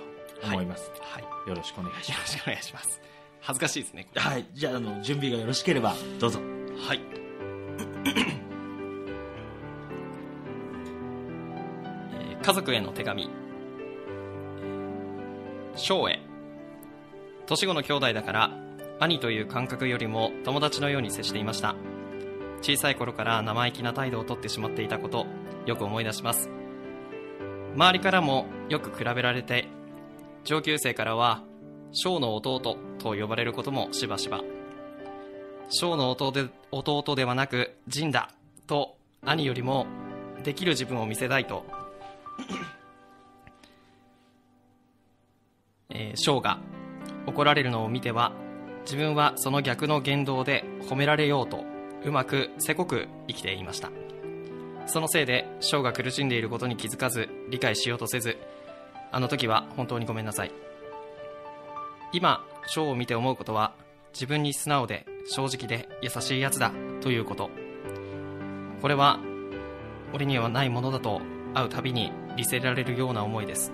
[0.45, 1.23] 思います、はい。
[1.49, 2.17] よろしくお願いします。
[2.17, 3.01] よろしくお願いします。
[3.41, 4.47] 恥ずかしいですねはい。
[4.55, 6.41] じゃああの準備がよろしければどうぞ。
[6.87, 7.01] はい。
[12.15, 13.31] えー家族への手紙。
[15.77, 16.21] 翔へ。
[17.47, 18.51] 年子の兄弟だから、
[19.01, 21.75] 兄という感覚よりも友達のように接していました。
[22.63, 25.27] 小さい頃から生意気な態度をとってしまっていたこと、
[25.67, 26.49] よく思い出します。
[27.75, 29.67] 周りからもよく比べられて、
[30.45, 31.43] 上級生からは、
[31.91, 32.61] 翔の弟
[32.99, 34.43] と呼ばれることもしばしば。
[35.71, 38.31] 翔の弟で弟ではなく仁だ
[38.67, 39.87] と兄よりも
[40.45, 41.65] できる自分を見せたいと、
[45.89, 46.59] えー翔が
[47.27, 48.33] 怒られるのを見ては
[48.85, 51.72] 自分はその逆の言動で褒められようと
[52.05, 53.91] うまくせこく生きていました。
[54.87, 58.37] そのせいで翔が苦しんでいることに気づかず理解しようとせず
[59.13, 60.53] あの時は本当にごめんなさい。
[62.13, 63.75] 今翔を見て思うことは
[64.13, 67.51] 自分に素直で正直で優しいやつだということ。
[68.81, 69.21] これは
[70.13, 71.23] 俺にはないものだと
[71.55, 73.73] 会うたびに利せられるような思いです。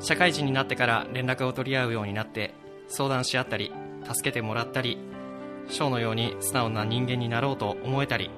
[0.00, 2.54] 社会人になってから連絡を取り合うようになって
[2.86, 3.72] 相談し合ったり
[4.04, 4.98] 助けてもらったり
[5.68, 8.30] 翔のように素直な人間になろうと思えたり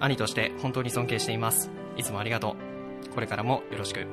[0.00, 1.70] 兄として本当に尊敬しています。
[1.96, 2.56] いつもありがと
[3.10, 3.14] う。
[3.14, 4.06] これからもよろしく。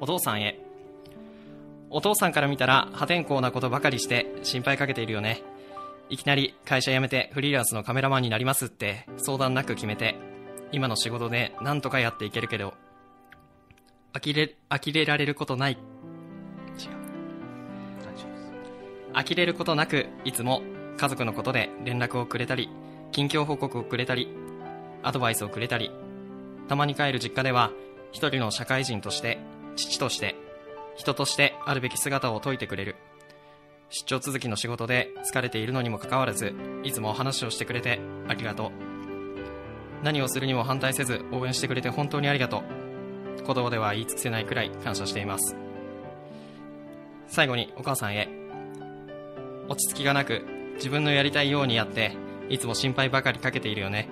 [0.00, 0.58] お父さんへ。
[1.90, 5.42] お父さんから見たら破天荒なことばかりして心配かけているよね。
[6.08, 10.16] いきなり会社辞めてフリーランスのカメラマンになりますって相談なく決めて
[10.70, 12.74] 今の仕事で何とかやっていけるけど
[14.12, 15.78] 呆れ呆れられることない。
[19.14, 20.62] 呆れることなくいつも
[20.96, 22.68] 家族のことで連絡をくれたり
[23.10, 24.28] 近況報告をくれたり
[25.02, 25.90] アドバイスをくれたり
[26.68, 27.70] たまに帰る実家では
[28.12, 29.38] 一人の社会人として
[29.76, 30.36] 父として
[30.96, 32.96] 人としてあるべき姿を説いてくれる。
[33.88, 38.70] 出張続きの仕事で疲れているのにもかかわらずいつも話をしてくれてありがとう。
[40.02, 42.62] 何をするにも反対せず応援してくれて本当にありがとう。
[43.44, 45.56] 言葉では言い尽くせないくらい感謝しています。
[47.28, 48.41] 最後にお母さんへ。
[49.68, 50.42] 落ち着きがなく
[50.76, 52.16] 自分のやりたいようにやって
[52.48, 54.08] いつも心配ばかりかけているよね。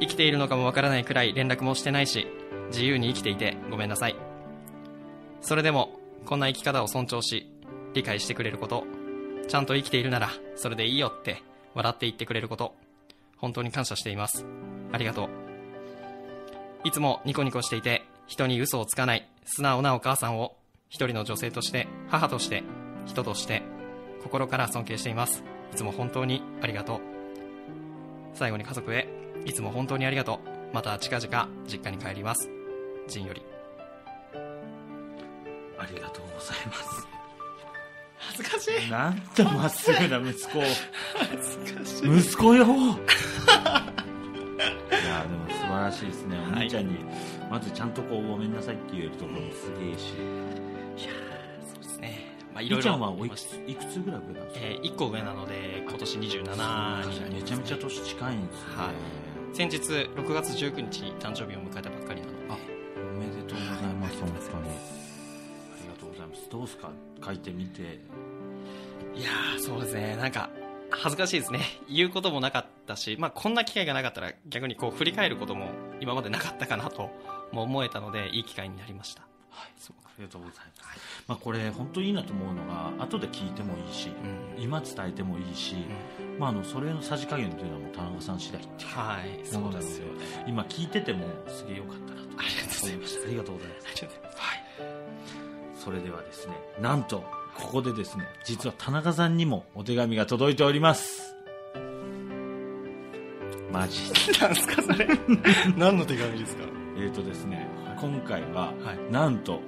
[0.00, 2.26] 生きているのかもわからないくらい連絡もしてないし
[2.68, 4.16] 自由に生きていてごめんなさい。
[5.40, 7.50] それでもこんな生き方を尊重し
[7.92, 8.84] 理解してくれること
[9.46, 11.42] ちゃんと生きているならそれでいいよって
[11.74, 12.74] 笑って言ってくれること
[13.36, 14.44] 本当に感謝しています。
[14.92, 15.28] ありがとう。
[16.84, 20.56] いつもニコニコしていて人に嘘をつかない素直なお母さんを
[20.88, 22.62] 一人の女性として母として
[23.06, 23.62] 人として
[24.24, 25.44] 心から尊敬しています。
[25.72, 27.00] いつも本当にありがとう。
[28.32, 29.06] 最後に家族へ
[29.44, 30.74] いつも本当にありがとう。
[30.74, 32.50] また近々実家に帰ります。
[33.06, 33.42] ジンより。
[35.78, 37.06] ありがとうございます。
[38.16, 38.90] 恥ずかしい。
[38.90, 40.62] なんとまっすぐな息子を。
[41.18, 42.18] 恥ずかしい。
[42.18, 42.64] 息子よ。
[42.64, 42.68] い
[45.06, 46.38] やでも素晴らしいですね。
[46.38, 46.96] おはい兄ちゃんに、
[47.50, 50.14] まずちゃんとこうごめんなさいって言えるところもすげえし。
[51.04, 51.23] いや
[52.54, 54.66] まあいいろいろちゃんはおいくついくつぐらい上なんですか？
[54.66, 58.90] えー、1個上なので今年27になりますめちゃめちゃ年近いんですね、は
[59.52, 59.56] い。
[59.56, 62.38] 先日6月19日に誕生日を迎えたばっかりなので。
[62.50, 62.56] あ
[63.14, 64.40] おめでとうございます本当に。
[64.40, 64.40] あ
[65.82, 66.48] りがとうございます。
[66.50, 66.90] どうですか？
[67.24, 67.82] 書いてみて。
[69.16, 70.16] いやーそうですね。
[70.16, 70.50] なんか
[70.90, 71.60] 恥ずかしいですね。
[71.88, 77.10] 言うこともなかったし、まあ、こんな機会がなかったら逆にこう振り返ることも今までなかったかなと
[77.52, 79.22] も思えたのでいい機会になりました。
[79.78, 84.10] そうありがとうございます、まあ、これ本当にいいなと思うのが後で聞いてもいいし、
[84.56, 84.62] うん。
[84.62, 85.74] 今伝えてもいいし、
[86.38, 90.44] まあ、あのそれのさじ加減というのはもう田中さん次第っていうはいもそうのなのでですよね。
[90.46, 93.86] 今聞いててもすげえ良かったなとありがとうございましたありがとうございます。
[93.86, 94.38] ありがとうございます。
[94.38, 94.64] はい。
[95.84, 97.24] それではですねなんと
[97.56, 101.34] ここでですね実は田中さんにもお手紙が届いております。
[103.72, 103.98] マジ
[104.40, 105.08] なんすかそれ。
[105.76, 106.62] 何の手紙ですか？
[106.96, 107.66] えーとですね
[108.00, 109.12] 今回は、はい。
[109.12, 109.60] なんと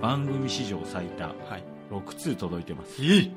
[0.00, 1.64] 番組史上最多はい。
[1.90, 2.96] 6通届いてます。
[3.02, 3.30] え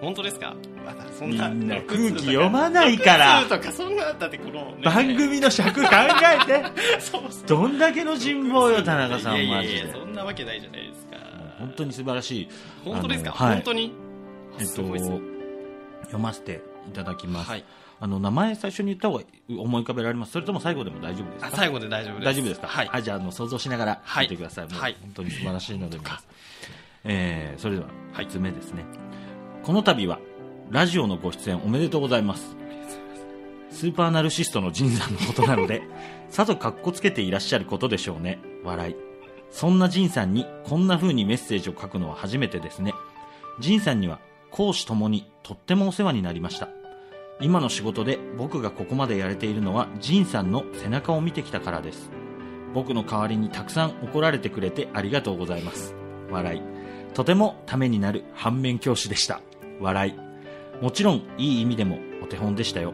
[0.00, 0.54] 本当ですか？
[0.84, 3.40] まだそんなみんな6空気読まないから。
[3.40, 6.64] 6通とかそんなだってこの、ね番組の尺考えて。
[7.00, 7.46] そうそう。
[7.46, 9.74] どんだけの人望よ田中さんマジで。
[9.74, 11.16] いやいやそんなわけないじゃないですか。
[11.58, 12.48] 本当に素晴らしい。
[12.84, 13.54] 本当ですか、はい。
[13.54, 13.92] 本当に？
[14.60, 14.82] えっと
[16.04, 17.64] 読ませていただきます、はい
[18.00, 20.32] あの名前最初に言った方が思い浮かべられます。
[20.32, 21.46] それとも最後でも大丈夫ですか？
[21.48, 22.24] あ最後で大丈夫です。
[22.26, 22.66] 大丈夫ですか？
[22.68, 24.96] はい、じゃああの想像しながらはい聞いてください、はい。
[25.00, 26.28] 本当に素晴らしいので見ます、
[27.04, 28.84] えーそれでははい1つ目ですね、
[29.62, 30.18] この度は
[30.70, 32.56] ラジオのご出演おめでとうございます。
[33.70, 35.82] スーパーナルシストの仁さんのことなので
[36.30, 38.38] さぞかっこつけていらっしゃることでしょうね。
[38.64, 38.96] 笑い。
[39.50, 42.92] そんな仁さんにこんな風にメッセージを書くのは初めてですね。
[43.60, 46.68] 仁さんには講師ともにとってもお世話になりました
[47.40, 52.10] 今の仕事で僕がここまでやれているのは仁さんの背中を見てきたからです。
[52.74, 55.94] 僕の代わりにたくさん怒られてくれてありがとうございます。
[56.30, 56.62] 笑い。
[57.14, 59.40] とてもためになる反面教師でした。
[59.80, 60.82] 笑い。
[60.82, 62.92] もちろんいい意味でもお手本でしたよ。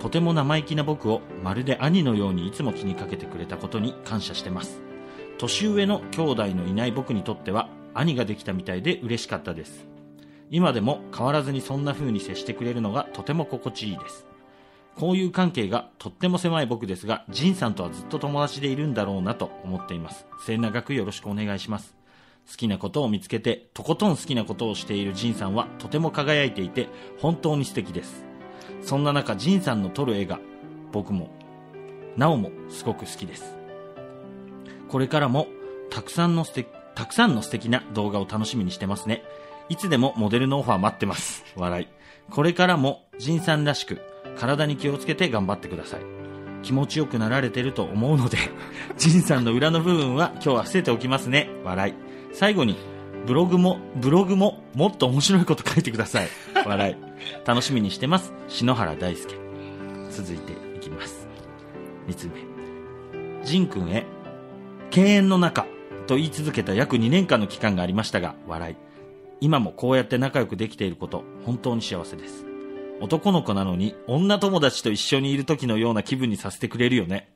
[0.00, 4.80] とても生意気な僕をまるで兄のようにいつも気にかけてくれたことに感謝してます。
[5.38, 9.97] 年上の兄弟のいない僕にとっては兄ができたみたいで嬉しかったです。
[10.50, 14.28] 今でも変わらずにそんな風に接してくれるのがとても心地いいです
[14.98, 20.26] こういう関係がとっても狭い僕ですが、ジンさんとはずっと友達でいるんだろうなと思っています。
[20.40, 21.94] 末永くよろしくお願いします。
[22.50, 26.88] 好きなことを見つけて、とことん好きなことをしているジンさんはとても輝いていて、
[27.20, 28.24] 本当に素敵です。
[28.82, 30.40] そんな中、ジンさんの撮る絵が、
[30.90, 31.30] 僕も、
[32.16, 33.56] なおもすごく好きです。
[34.88, 35.46] これからも、
[35.90, 39.22] たくさんの素敵、たくさんの素敵な動画を楽しみにしてますね。
[39.68, 41.44] いつでもモデルのオファー待ってます。
[41.54, 41.88] 笑い。
[42.30, 44.00] これからも、ジンさんらしく、
[44.38, 46.00] 体に気をつけて頑張ってください。
[46.62, 48.38] 気持ちよくなられてると思うので、
[48.96, 51.50] ジンさんの裏の部分は今日は伏せておきますね。
[51.64, 51.94] 笑い。
[52.32, 52.76] 最後に、
[53.26, 56.28] ブログも、ブログももっと面白いこと書いてください。
[56.64, 56.96] 笑い。
[57.46, 58.32] 楽しみにしてます。
[58.48, 59.34] 篠原大輔。
[60.10, 61.28] 続いていきます。
[62.06, 63.44] 三つ目。
[63.44, 64.06] ジン君へ、
[64.90, 65.66] 敬遠の中
[66.06, 68.87] と言い続けた約2年間の期間がありましたが、笑い。
[69.40, 72.44] 今もこうやって仲良くできていること、本当に幸せです。
[73.00, 77.32] 男の子なのに女友達と一緒にいる時のような気分にさせてくれるよね。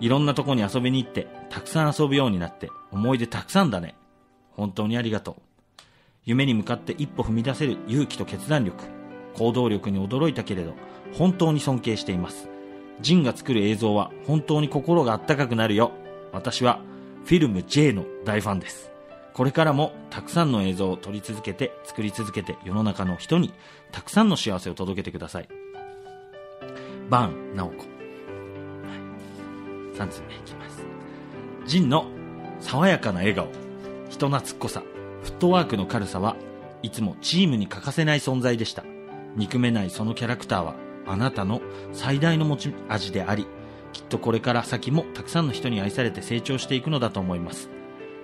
[0.00, 3.94] いろんなとこに遊びに行って、たくさん遊ぶようになって、思い出たくさんだね。
[4.52, 5.34] 本当にありがとう。
[6.24, 8.84] 夢に向かって一歩踏み出せる勇気と決断力、
[9.34, 10.74] 行動力に驚いたけれど、
[11.12, 12.48] 本当に尊敬しています。
[13.00, 15.92] ジンが作る映像は本当に心があったかくなるよ。
[16.32, 16.80] 私は
[17.24, 18.89] フィルム J の大ファンです。
[19.40, 23.54] これからもたくさんの映像を撮り続けて、作り続けて世の中の人に
[23.90, 25.48] たくさんの幸せを届けてください。
[27.08, 27.86] バン、ナオコ。
[29.94, 30.84] 3つ目いきます。
[31.64, 32.04] ジンの
[32.60, 33.48] 爽やかな笑顔、
[34.10, 34.82] 人懐っこさ、
[35.22, 36.36] フットワークの軽さは
[36.82, 38.84] いつもチームに欠かせない存在でした。
[39.36, 40.74] 憎めないそのキャラクターは
[41.06, 41.62] あなたの
[41.94, 43.46] 最大の持ち味であり、
[43.94, 47.70] きっとこれから先もたくさんの人に愛されて成長していくのだと思います。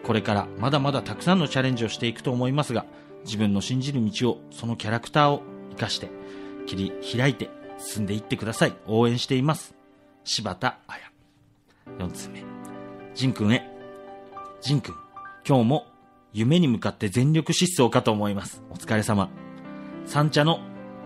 [0.06, 2.86] これからまだまだたくさんのチャレンジをしていくと思いますが、
[3.24, 6.10] 自分の信じる道を、そのキャラクターを生かして、
[6.66, 8.76] 切り開いて進んでいってください。
[8.86, 9.74] 応援しています。
[10.22, 11.02] 柴田彩。
[11.98, 12.44] 4つ目。
[13.16, 13.68] ジン君へ。
[14.60, 14.94] ジン君、
[15.44, 15.86] 今日も
[16.32, 18.62] 夢に向かって全力疾走かと思います。
[18.70, 19.28] お疲れ様。
[20.04, 20.60] 三茶の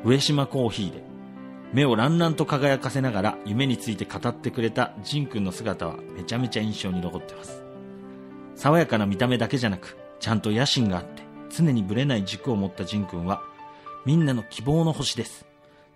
[0.05, 1.03] 上島コーヒーで、
[1.73, 7.60] 目をランランと輝かせながら夢について語ってくれたジン君の姿はめちゃめちゃ印象に残ってます。
[8.61, 13.40] 爽やかな見た目だけじゃなく、ちゃんと野心があって、常にブレない軸を持ったジン君は、
[14.05, 15.46] みんなの希望の星です。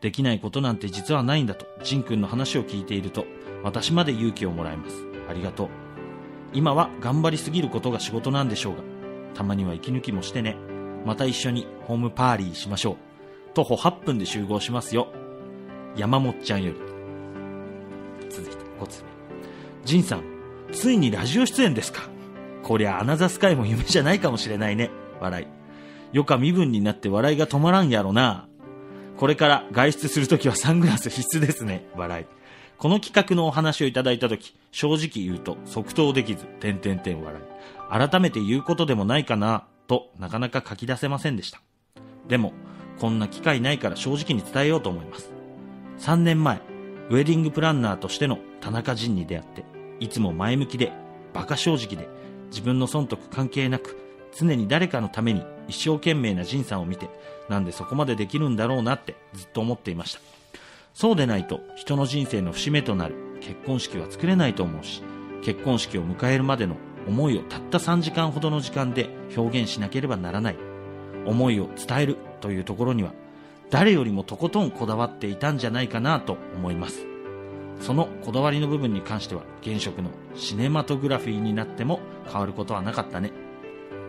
[0.01, 3.27] できないことなんて実はないんだと、ジン君の話を聞いていると、
[3.63, 4.97] 私まで勇気をもらえます。
[5.29, 5.69] ありがとう。
[6.55, 8.83] 今は頑張りすぎることが仕事なんでしょうが、
[9.35, 10.57] たまには息抜きもしてね。
[11.05, 12.97] また一緒にホームパーリーしましょう。
[13.53, 15.09] 徒歩8分で集合しますよ。
[15.97, 16.79] 山本ちゃんより。
[18.31, 19.09] 続いて5つ目。
[19.85, 20.23] ジンさん、
[20.73, 22.14] ついにラジオ出演ですか？
[22.65, 24.91] こりゃアナザースカイも夢じゃないかもしれないね。
[25.21, 25.47] 笑い。
[26.17, 28.49] よか身分になって笑いが止まらんやろな。
[29.19, 31.87] これから外出するときはサングラス必須ですね。
[31.95, 32.27] 笑い。
[32.79, 38.09] この企画のお話をいただいたとき、正直言うと即答できず、点々点笑い。
[38.09, 41.61] 改めて言うことでもないかな、となかなか書き出せませんでした。
[42.27, 42.53] でも、
[42.99, 45.31] こんな機会ないから正直に伝えようと思います。
[45.99, 46.61] 3年前、
[47.11, 49.65] ウェディングプランナーとしての田中仁に出会って、
[50.01, 50.93] いつも前向きで、
[51.35, 52.09] 馬鹿正直で、
[52.55, 53.99] 自分の損得関係なく、
[54.33, 57.11] 常に誰かのために一生懸命な仁さんを見て、
[57.49, 60.21] なんでそこまでできるんだろうなってずっと思っていました。
[60.95, 65.03] そうでないと人の人生の節目となる結婚式は作れないと思うし、
[65.43, 66.77] 結婚式を迎えるまでの
[67.09, 70.57] 思いをたった3時間ほどの時間で表現しなければならない。
[71.27, 73.13] 思いを伝えるというところには、
[73.71, 77.07] 誰よりもとことんこだわっていたんじゃないかなと思います。
[77.81, 83.33] そのこだわりの部分に関しては、現職のシネマトグラフィーになっても変わることはなかったね。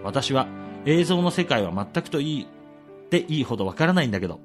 [0.04, 0.48] 私は
[0.86, 4.40] 映像の世界は全くといいっていいほどわからないんだけど、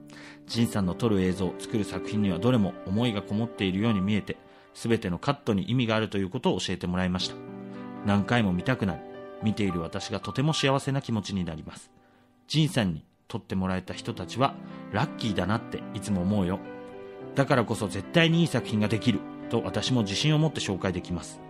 [0.47, 4.37] ジンさんの撮る映像、作る作品にはどれも思いがこもっているように見えて、
[4.75, 7.37] すべてのカットに意味があるということを教えてもらいました。
[8.07, 9.01] 何回も見たくなり、
[9.43, 11.91] 見ている私がとても幸せな気持ちになります。
[12.47, 14.55] ジンさんに撮ってもらえた人たちは
[14.93, 16.59] ラッキーだなっていつも思うよ。
[17.35, 21.41] だからこそ絶対にいい作品ができると私も自信を持って紹介できます。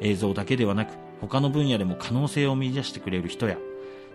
[0.00, 3.56] 映像だけではなく他の分野でも可能性を見出してくれる人や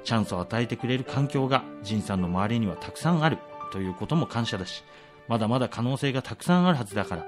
[0.04, 3.39] チャンスを与えてくれる環境が仁さんの周りにはたくさんある
[3.72, 4.84] ということも感謝だし
[5.28, 7.26] まだまだ可能性がたくさんあるはずだから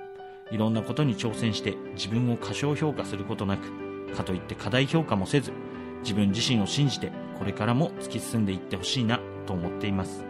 [0.52, 5.54] いろんなことに挑戦して自分を過小評価することなくかといって過大評価もせず
[6.02, 10.26] 自分自身を信じてこれからも突き進んでいってほしいなと思っています。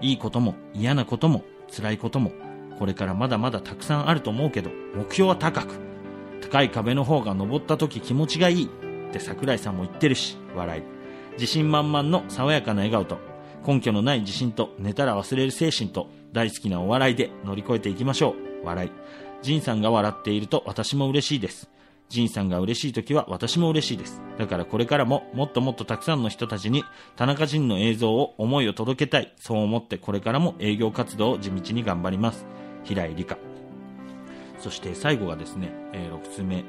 [0.00, 2.32] いいことも嫌なことも辛いことも
[2.78, 5.80] これからまだまだたくさんあると思うけど目標は高く
[6.40, 8.70] 高い壁の方が登った時気持ちがいい
[9.08, 10.82] って桜井さんも言ってるし笑い。
[11.34, 13.18] 自信満々の爽やかな笑顔と
[13.66, 18.66] 根拠のない自信と寝たら忘れる精神と大好きなお笑いで乗り越えていきましょう。
[18.66, 18.90] 笑い。
[19.42, 21.70] 仁さんが笑っていると私も嬉しいです。
[22.08, 24.20] 仁さんが嬉しい時は私も嬉しいです。
[24.38, 26.84] だからこれからももっともっとたくさんの人たちに
[27.16, 29.32] 田中仁の映像を思いを届けたい。
[29.36, 32.46] そう思ってこれからも営業活動を地道に頑張ります。
[32.84, 33.36] 平井理香。
[34.58, 36.64] そして最後がですね、えー6つ目。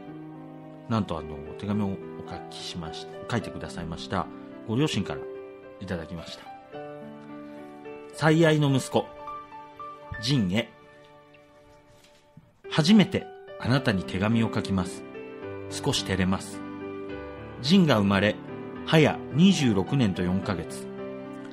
[0.89, 1.97] なんとあの手紙を
[2.30, 4.28] 書きしました書いてくださいました。
[4.68, 5.22] ご両親から
[5.80, 6.44] いただきました。
[8.13, 9.06] 最愛の息子
[10.22, 10.72] 仁へ
[12.70, 13.26] 初めて
[13.60, 15.04] あなたに手紙を書きます。
[15.70, 16.60] 少し照れます。
[17.62, 18.36] 仁が生まれ
[18.86, 20.88] 早26年と4ヶ月。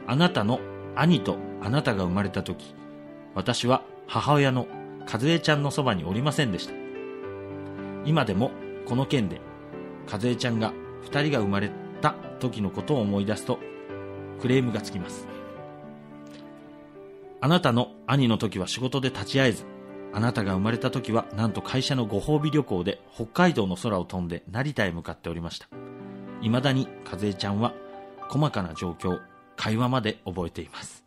[0.07, 0.61] あなたの
[0.95, 2.75] 兄とあなたが生まれた時
[3.35, 4.69] 私は母親の
[5.13, 6.75] 和江ちゃんのそばにおりませんでした。
[8.05, 8.51] 今でも
[8.87, 9.41] この件で
[10.11, 10.73] 和江ちゃんが
[11.05, 13.59] 2人が生まれた時のことを思い出すと
[14.41, 15.27] クレームがつきます。
[17.41, 19.65] あなたの兄の時は仕事で立ち会えず
[20.13, 25.69] あなたが生まれた時はなんと会社のご褒美旅行で北海道の空を飛んで成田へ向かっておりました。
[26.41, 27.75] 未だに和江ちゃんは
[28.29, 29.21] 細かな状況
[29.57, 31.05] 会話まで覚えています。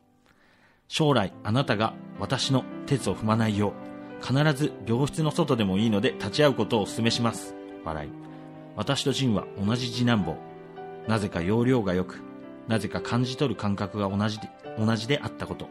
[0.87, 3.73] 将来あなたが私の鉄を踏まないよ
[4.21, 7.55] う必ず病室の外でもいいので立ち会うことをお勧めします。
[7.83, 8.28] 笑い。
[8.79, 10.37] 私とジンは同じ次男坊。
[11.05, 12.21] なぜか容量が良く
[12.69, 15.67] なぜか感じ取る感覚が同じで同じであったこと。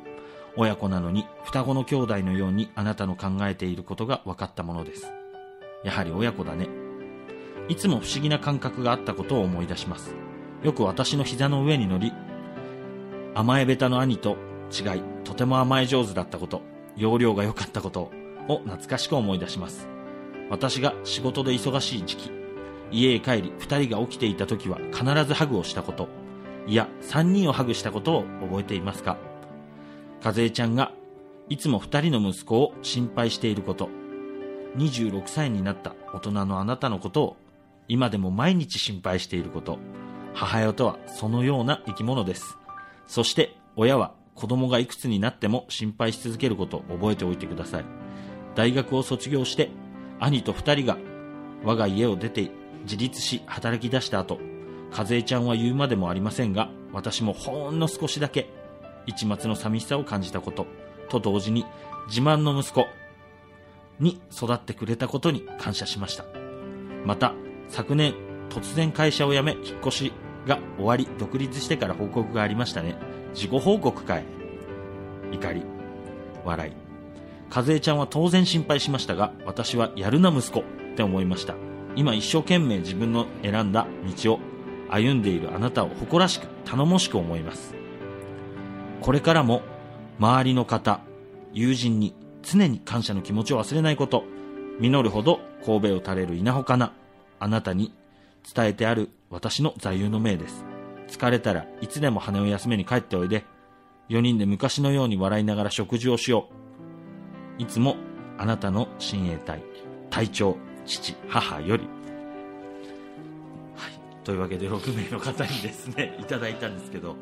[0.59, 5.11] 親子なのに双子の兄弟のようにあなたの考えていることが分かったものです。
[5.85, 6.69] やはり親子だね。
[7.69, 10.15] いつも不思議な感覚があったことを思い出します。
[10.63, 12.13] よく私の膝の上に乗り
[13.35, 14.37] 甘えべたの兄と
[14.71, 16.61] 違いとても甘え上手だったこと
[16.95, 18.11] 容量が良かったこと
[18.49, 19.89] を懐かしく思い出します。
[20.51, 22.38] 私が仕事で忙しい時期
[22.91, 26.09] 家へ帰り2人が起きていた時は必ずハグをしたこと。
[26.67, 29.17] いや3人をハグしたことを覚えていますか？
[30.23, 30.93] 和江ちゃんが
[31.49, 33.89] いつも2人の息子を心配していること。
[34.77, 37.37] 26歳になった大人のあなたのことを
[37.89, 39.79] 今でも毎日心配していること。
[40.35, 42.59] 母親とはそのような生き物です。
[43.07, 47.85] そして親は子供がいくつになっても心配し続けることを覚えておいてください。
[48.55, 49.71] 大学を卒業して
[50.21, 50.99] 兄と2人が
[51.65, 52.51] 我が家を出て
[52.89, 54.41] 自立し働き出した後
[54.97, 58.49] 和江ちゃんは言うまでもありませんが私もほんの少しだけ
[59.05, 60.67] 一末の寂しさを感じたこと
[61.11, 61.67] と同時に
[62.09, 62.87] 自慢の息子
[64.01, 66.25] に育ってくれたことに感謝しました。
[67.05, 67.35] また
[67.69, 68.15] 昨年
[68.49, 70.13] 突然会社を辞め引っ越し
[70.47, 72.97] が終わり独立してから報告がありましたね。
[73.35, 74.25] 自己報告かい。
[75.33, 75.63] 怒り
[76.45, 76.73] 笑い。
[77.55, 80.65] 和江ちゃんは当然心配しましたが私はやるな息子っ
[80.97, 81.68] て思いました。
[81.99, 83.89] 今一生懸命自分の選んだ
[84.23, 84.41] 道を
[84.89, 87.75] 歩んでいるあなたを誇らしく頼もしく思います。
[89.01, 89.63] これからも
[90.21, 91.01] 周りの方
[91.53, 94.23] 友人に常に感謝の気持ちを忘れないこと
[94.79, 96.93] 実るほど神戸を垂れる稲穂かな
[97.41, 97.93] あなたに
[98.55, 100.65] 伝えてある私の座右の銘です。
[101.09, 103.45] 疲れたらいつでも羽を休めに帰っておいで
[104.09, 106.47] 4人で昔のように笑いながら食事をしよ
[107.59, 107.63] う。
[107.63, 107.97] いつも
[108.39, 109.65] あなたの親衛隊
[110.11, 110.57] 隊長
[110.89, 111.85] 父母より。
[113.77, 114.25] はい。
[114.25, 117.17] というわけで6名の方にですね いただいたんですけど。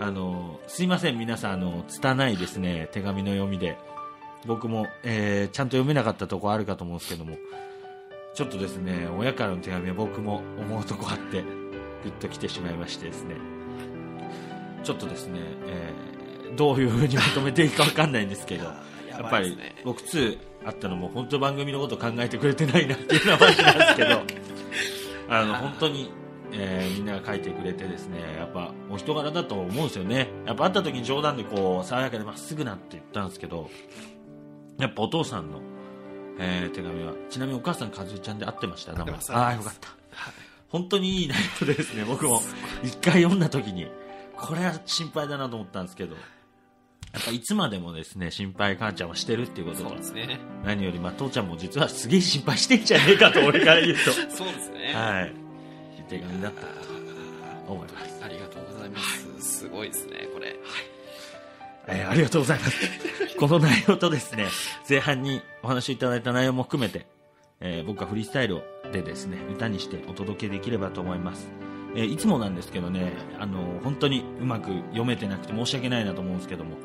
[0.00, 3.76] あのすいません皆さんあの拙いですね手紙の読みで。
[4.46, 7.36] 僕も、えーちゃんと読めなかったとこあるかと思うんですけども。
[8.34, 13.34] ちょっとですね親からの手紙は僕も思うとこあってグッときてしまいましてですね。
[14.84, 16.18] ちょっとですね、えー
[16.56, 18.64] どういう風にまとめていいか分かんないんですけど。
[19.10, 24.22] やっぱり僕2あったのも本当番組のこと考えてくれてないなっていうのはマジなんですけど
[25.30, 26.10] あの本当に、
[26.52, 30.28] えーみんなが書いてくれてですねやっぱお人柄だと思うんですよね。
[30.46, 33.68] やっぱ会った時に冗談でこう爽やかでまっすぐなって言ったんですけど
[34.78, 35.60] やっぱお父さんの、
[36.38, 39.14] えー手紙はちなみにお母さん和江ちゃんで会ってました名前。
[39.14, 39.88] ああよかった。
[40.68, 42.40] 本当にいい内容でですね僕も。
[42.82, 43.86] 一回読んだ時に
[44.36, 46.16] これは心配だなと思ったんですけど
[47.12, 50.38] やっぱいつまでもですね心配母ちゃんはしてるっていうことそうとですね。
[50.64, 54.12] 何よりまあ父ちゃんも実はすげえ心配してんじゃねえかと俺から言うと。
[54.12, 54.92] そうですね。
[54.94, 55.32] はい。
[55.98, 59.58] いい手紙だったと思います、ありがとうございます。
[59.60, 60.56] すごいですねこれ。
[61.88, 63.36] えーありがとうございます。
[63.38, 64.46] この内容とですね
[64.88, 67.06] 前半にお話しいただいた内容も含めて、
[67.60, 71.48] えー僕はフリースタイルでですね歌にしてお届けできればと思います
[71.94, 76.76] えーいつもなんですけどね、あの本当にうまく読めてなくて申し訳ないなと思うんですけども、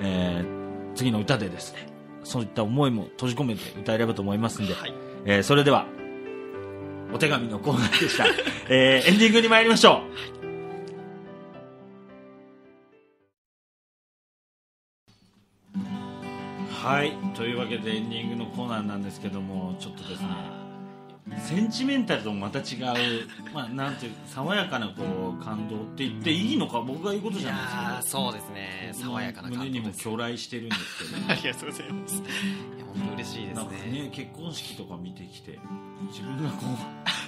[0.00, 0.58] えー
[0.94, 1.86] 次の歌でですね
[2.24, 4.94] そういった思いも閉じ込めて歌えればと思いますんで、はい。
[5.26, 5.86] えーそれでは
[7.14, 8.26] お手紙のコーナーでした、
[8.68, 10.02] えーエンディングに参りましょ
[10.44, 10.48] う。
[16.86, 17.12] はい。
[17.34, 20.28] というわけでエンディングのコーナーなんですけどもちょっとですね
[21.36, 22.76] センチメンタルともまた違
[23.22, 28.24] う、 まあ、なんていう爽やかなこう感動って言っていいのか僕が言うことじゃないですけど。
[28.24, 28.90] そうですね。
[28.92, 31.32] 爽やかな感動胸にも巨来してるんですけど。
[31.32, 32.14] ありがとうございます。
[32.14, 32.24] いや
[32.94, 35.58] 本当嬉しいですなんかねね結婚式とか見てきて
[36.10, 36.66] 自分がこ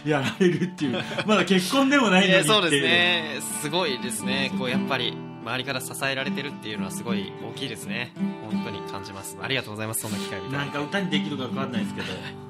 [0.05, 1.03] うやられるっていう。
[1.26, 3.38] まだ結婚でもないのにそうですね。
[3.62, 4.53] すごいですね。
[4.59, 8.12] こうやっぱり周りから支えられてるっていうのはすごい大きいですね。
[8.51, 9.38] 本当に感じます。
[9.40, 10.01] ありがとうございます。
[10.01, 12.49] そんな機会をいただてないんか歌にできるか分かんないですけど、えー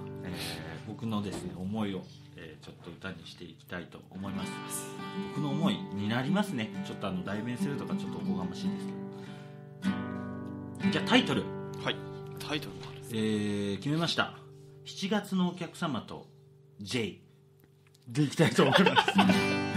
[1.00, 2.02] 僕のですね思いを、
[2.36, 4.52] えーちょっと歌にしていきたいと思います。
[5.34, 6.70] 僕の思いになりますね。
[6.86, 8.86] ちょっとあの代弁するとかちょっとおこがましいです
[10.82, 10.92] けど。
[10.92, 11.42] じゃあタイトル、
[11.82, 11.96] はい。
[12.38, 12.72] タイトル。
[13.12, 14.34] えー決めました。
[14.84, 16.26] 7月のお客様と
[16.80, 17.20] J
[18.06, 19.69] でいきたいと思います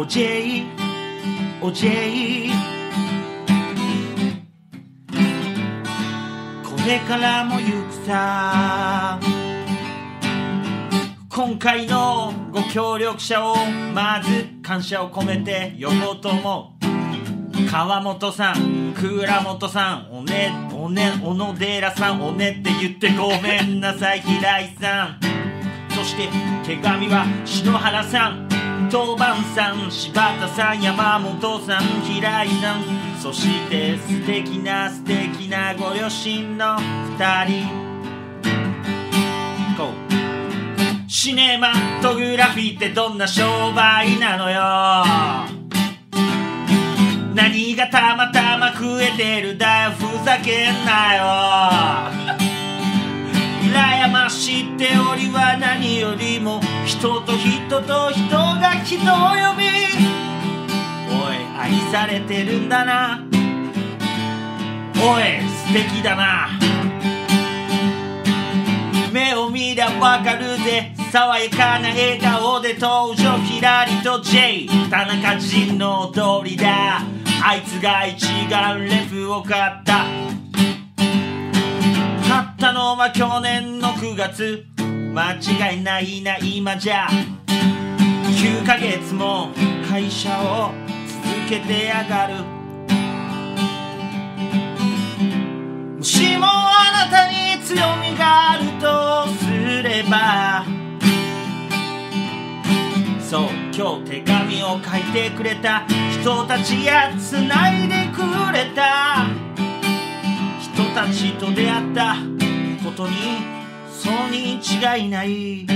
[0.00, 0.64] お J
[1.60, 2.48] お J
[6.64, 9.20] これからも行くさ。
[11.28, 13.54] 今回のご協力者を
[13.92, 16.78] まず感謝を込めて呼ぼうと思
[17.58, 17.70] う。
[17.70, 24.22] 川本さん倉本さんおねおね小野寺さんおねって言ってごめんなさい。
[24.22, 25.20] 平井さん。
[25.90, 26.30] そして
[26.64, 28.49] 手紙は篠原さん。
[28.90, 32.82] 当番さん柴田さん山本さん平井さん
[33.20, 36.76] そして素敵な素敵なご両親の
[37.16, 37.68] 二人。
[39.76, 41.10] こう。
[41.10, 41.72] シネマ
[42.02, 44.60] トグラフィーってどんな商売なのよ。
[47.34, 52.19] 何がたまたま増えてるだよふざけんなよ。
[54.30, 59.66] 羨ましいってよりは何よりも人と人と人が人を呼び
[61.10, 63.24] おい愛されてるんだな。
[65.02, 66.48] おい素敵だな。
[69.12, 70.94] 目を見りゃわかるぜ。
[71.10, 73.36] 爽やかな笑顔で登場。
[73.38, 77.00] ひらりと J 田中仁の踊りだ。
[77.42, 80.29] あいつが一眼レフを買った。
[82.30, 84.64] 買ったのは去年の9月。
[85.12, 87.08] 間違いないな今じゃ。
[87.48, 89.48] 9ヶ月も
[89.90, 90.70] 会社を
[91.08, 92.34] 続けてやがる。
[95.96, 100.64] もしもあなたに強みがあるとすれば。
[103.18, 108.22] そう今日手紙を書いてくれた人たちや繋いでく
[108.52, 109.26] れた。
[111.00, 112.14] たちと出会った
[112.84, 113.16] ことに
[113.88, 115.64] そうに違いない。
[115.64, 115.66] ウ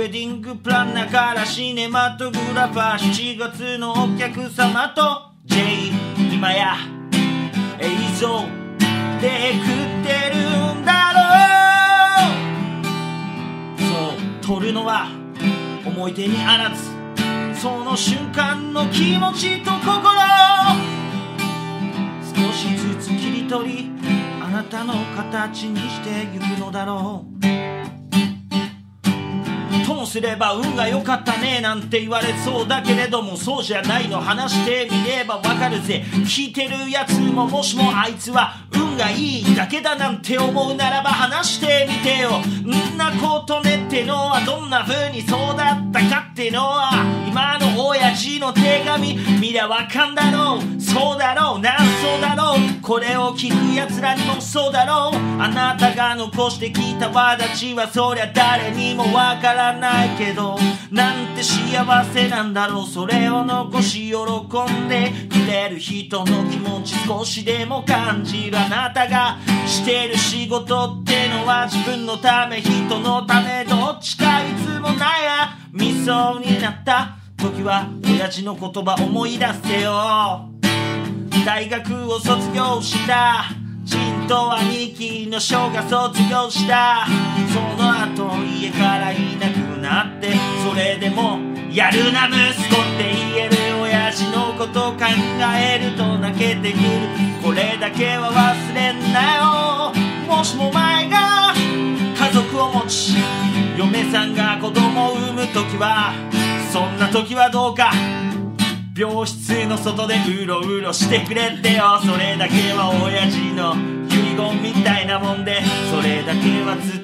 [0.00, 5.02] ェディングプランナーからシネマトグラファー7月のお客様と
[5.46, 5.90] J
[6.32, 6.76] 今や
[7.80, 8.42] 映像
[9.20, 10.38] で食ってる
[10.80, 11.18] んだろ
[13.74, 13.80] う。
[13.82, 15.08] そう撮るのは
[15.84, 16.96] 思い出にあらず。
[17.60, 20.87] その瞬間の気持ちと心。
[22.38, 23.90] 少しずつ切り取り
[24.40, 27.38] あなたの形にしてゆくのだろう。
[29.84, 36.04] ともすれば運が良かったねなんて言われそうだけれどもそうじゃないの話してみればわかるぜ。
[36.12, 42.38] 聞いてるやつももしもあいつは運がいいだけだなんて思うならば話してみてよ。
[42.38, 46.90] んなことねってのはどんな風にそうだったかってのは
[47.26, 60.58] 今の親父の手紙見りゃわかんだろうそうだろうなそうだろうこれを聞く奴らにもそうだろうあなたが残してきた輪立ちはそりゃ誰にもわからないけど
[60.90, 80.50] なんて幸せなんだろうそれを残し喜んでくれる人の気持ち少しでも感じるあなたがしてる仕事ってのは自分のため人のためどっちかいつも悩みそうになった時は親父の言葉思い出せよ。
[81.46, 83.44] 大学を卒業した。
[83.84, 87.06] ジンと兄貴の小が卒業した。
[87.54, 90.32] その後家からいなくなって。
[90.68, 91.38] それでも
[91.72, 92.34] やるな息
[92.68, 95.04] 子って言える親父のこと考
[95.56, 96.82] えると泣けてくる。
[97.40, 99.92] これだけは忘れんなよ。
[100.26, 103.14] もしも前が家族を持ち
[103.78, 106.12] 嫁さんが子供を産む時は
[106.70, 107.92] そんな時はどうか。
[108.96, 111.98] 病室の外でうろうろしてくれてよ。
[112.04, 113.74] それだけは親父の
[114.08, 115.62] 遺言みたいなもんで。
[115.90, 117.02] それだけは伝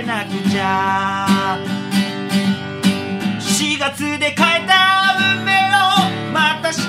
[0.00, 1.58] えなくちゃ。
[3.38, 6.82] 4月で変えた運命をまた7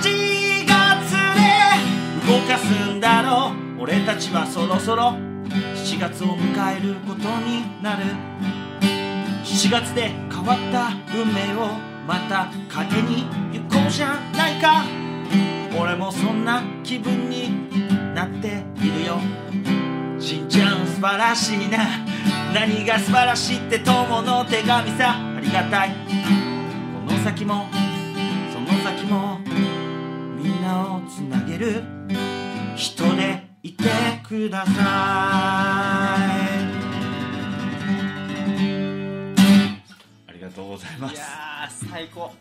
[0.66, 3.52] 月で動かすんだろ。
[3.78, 5.16] う俺たちはそろそろ
[5.50, 8.06] 7月を迎えることになる。
[9.44, 14.84] 7月で変わった運命をまた変えに行こうじゃないか。
[15.80, 17.70] 俺もそんな気分に
[18.14, 19.20] なっているよ。
[20.20, 21.80] しんちゃん素晴らしいな。
[22.54, 25.16] 何が素晴らしいって友の手紙さ。
[25.16, 25.90] ありがたい。
[25.90, 27.68] この先も
[28.54, 29.40] その先も
[30.38, 31.84] みんなをつなげる。
[32.76, 33.84] 人でいて
[34.28, 36.18] くださ
[36.70, 36.73] い。
[40.44, 41.16] がとうございます。
[41.16, 42.32] いやー最高。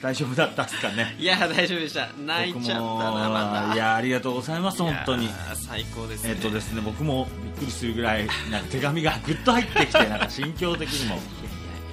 [0.00, 1.14] 大丈夫だったっすかね。
[1.20, 2.08] いやー大丈夫でした。
[2.24, 5.28] 泣いちゃったなまたいやありがとうございます本当に。
[5.54, 6.30] 最高ですね。
[6.30, 11.18] えっとですね僕もびっくりするぐらいなんか手紙がぐっと入ってきて なんか心境的にも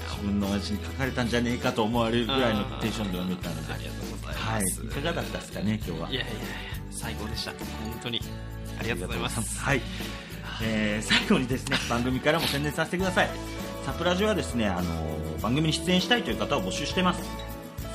[0.09, 3.74] 自分の親父に書かれたんじゃねえかと思われるぐらいのテンションで読めたので。
[3.74, 6.09] ありがとうございはいます、いかがだったですかね今日は。
[6.09, 6.41] いやいやいや
[6.89, 7.51] 最高でした。
[7.51, 8.22] 本当に。
[8.80, 9.59] ありがとうございます。
[9.59, 9.82] はい、
[10.61, 13.30] えー最後にですね番組からも宣伝させてください
[13.88, 14.94] サプラジはですねあの
[15.42, 17.22] 番組に出演したいという方を募集してます。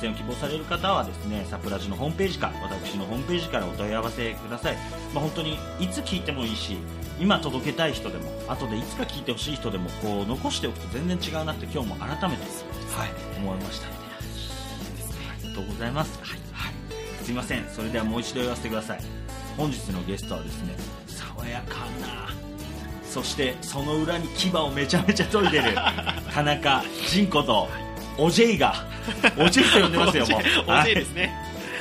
[0.01, 4.75] 出演を希望される方はですねサプラジのホームページか私のホームページからお問い合わせください、
[5.13, 6.77] まあ、本当にいつ聞いてもいいし
[7.19, 17.23] 今届けたい人でも後でいつか聞いてほしい人でもこう残しておくと全然違うなって今日も改めて、はい、思いましたのでありがとうございます、はい。
[17.23, 17.69] すいません。
[17.69, 18.99] それではもう一度言わせてください。
[19.55, 20.75] 本日のゲストはですね
[21.05, 22.42] 爽やかな
[23.13, 25.75] そしてその裏に牙をめちゃめちゃ研いでる
[26.33, 27.69] 田中仁子と
[28.17, 28.73] おじいが
[29.37, 30.41] おじいと呼んでますよもう。
[30.67, 31.21] おじいですね、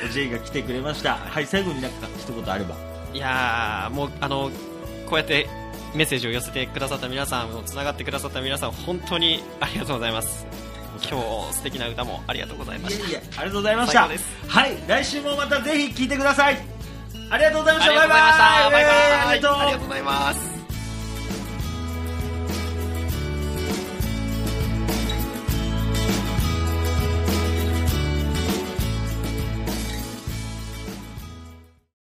[0.03, 0.11] はい。
[0.11, 1.17] おじいが来てくれました。
[1.17, 2.75] はい最後になんか一言あれば。
[3.15, 4.51] いやーもうあの
[5.09, 5.49] こうやって
[5.95, 10.47] メッセージを寄せてくださった皆さんつながってくださった皆さん本当にありがとうございます。
[11.11, 11.19] 今
[11.49, 13.07] 日素敵な歌もありがとうございました。
[13.07, 14.09] いえいえありがとうございました。
[14.49, 16.59] はい来週もまたぜひ聞いてください。
[17.31, 17.95] ありがとうございました。
[17.95, 18.21] バイバイ。
[18.21, 20.52] ありがとうございます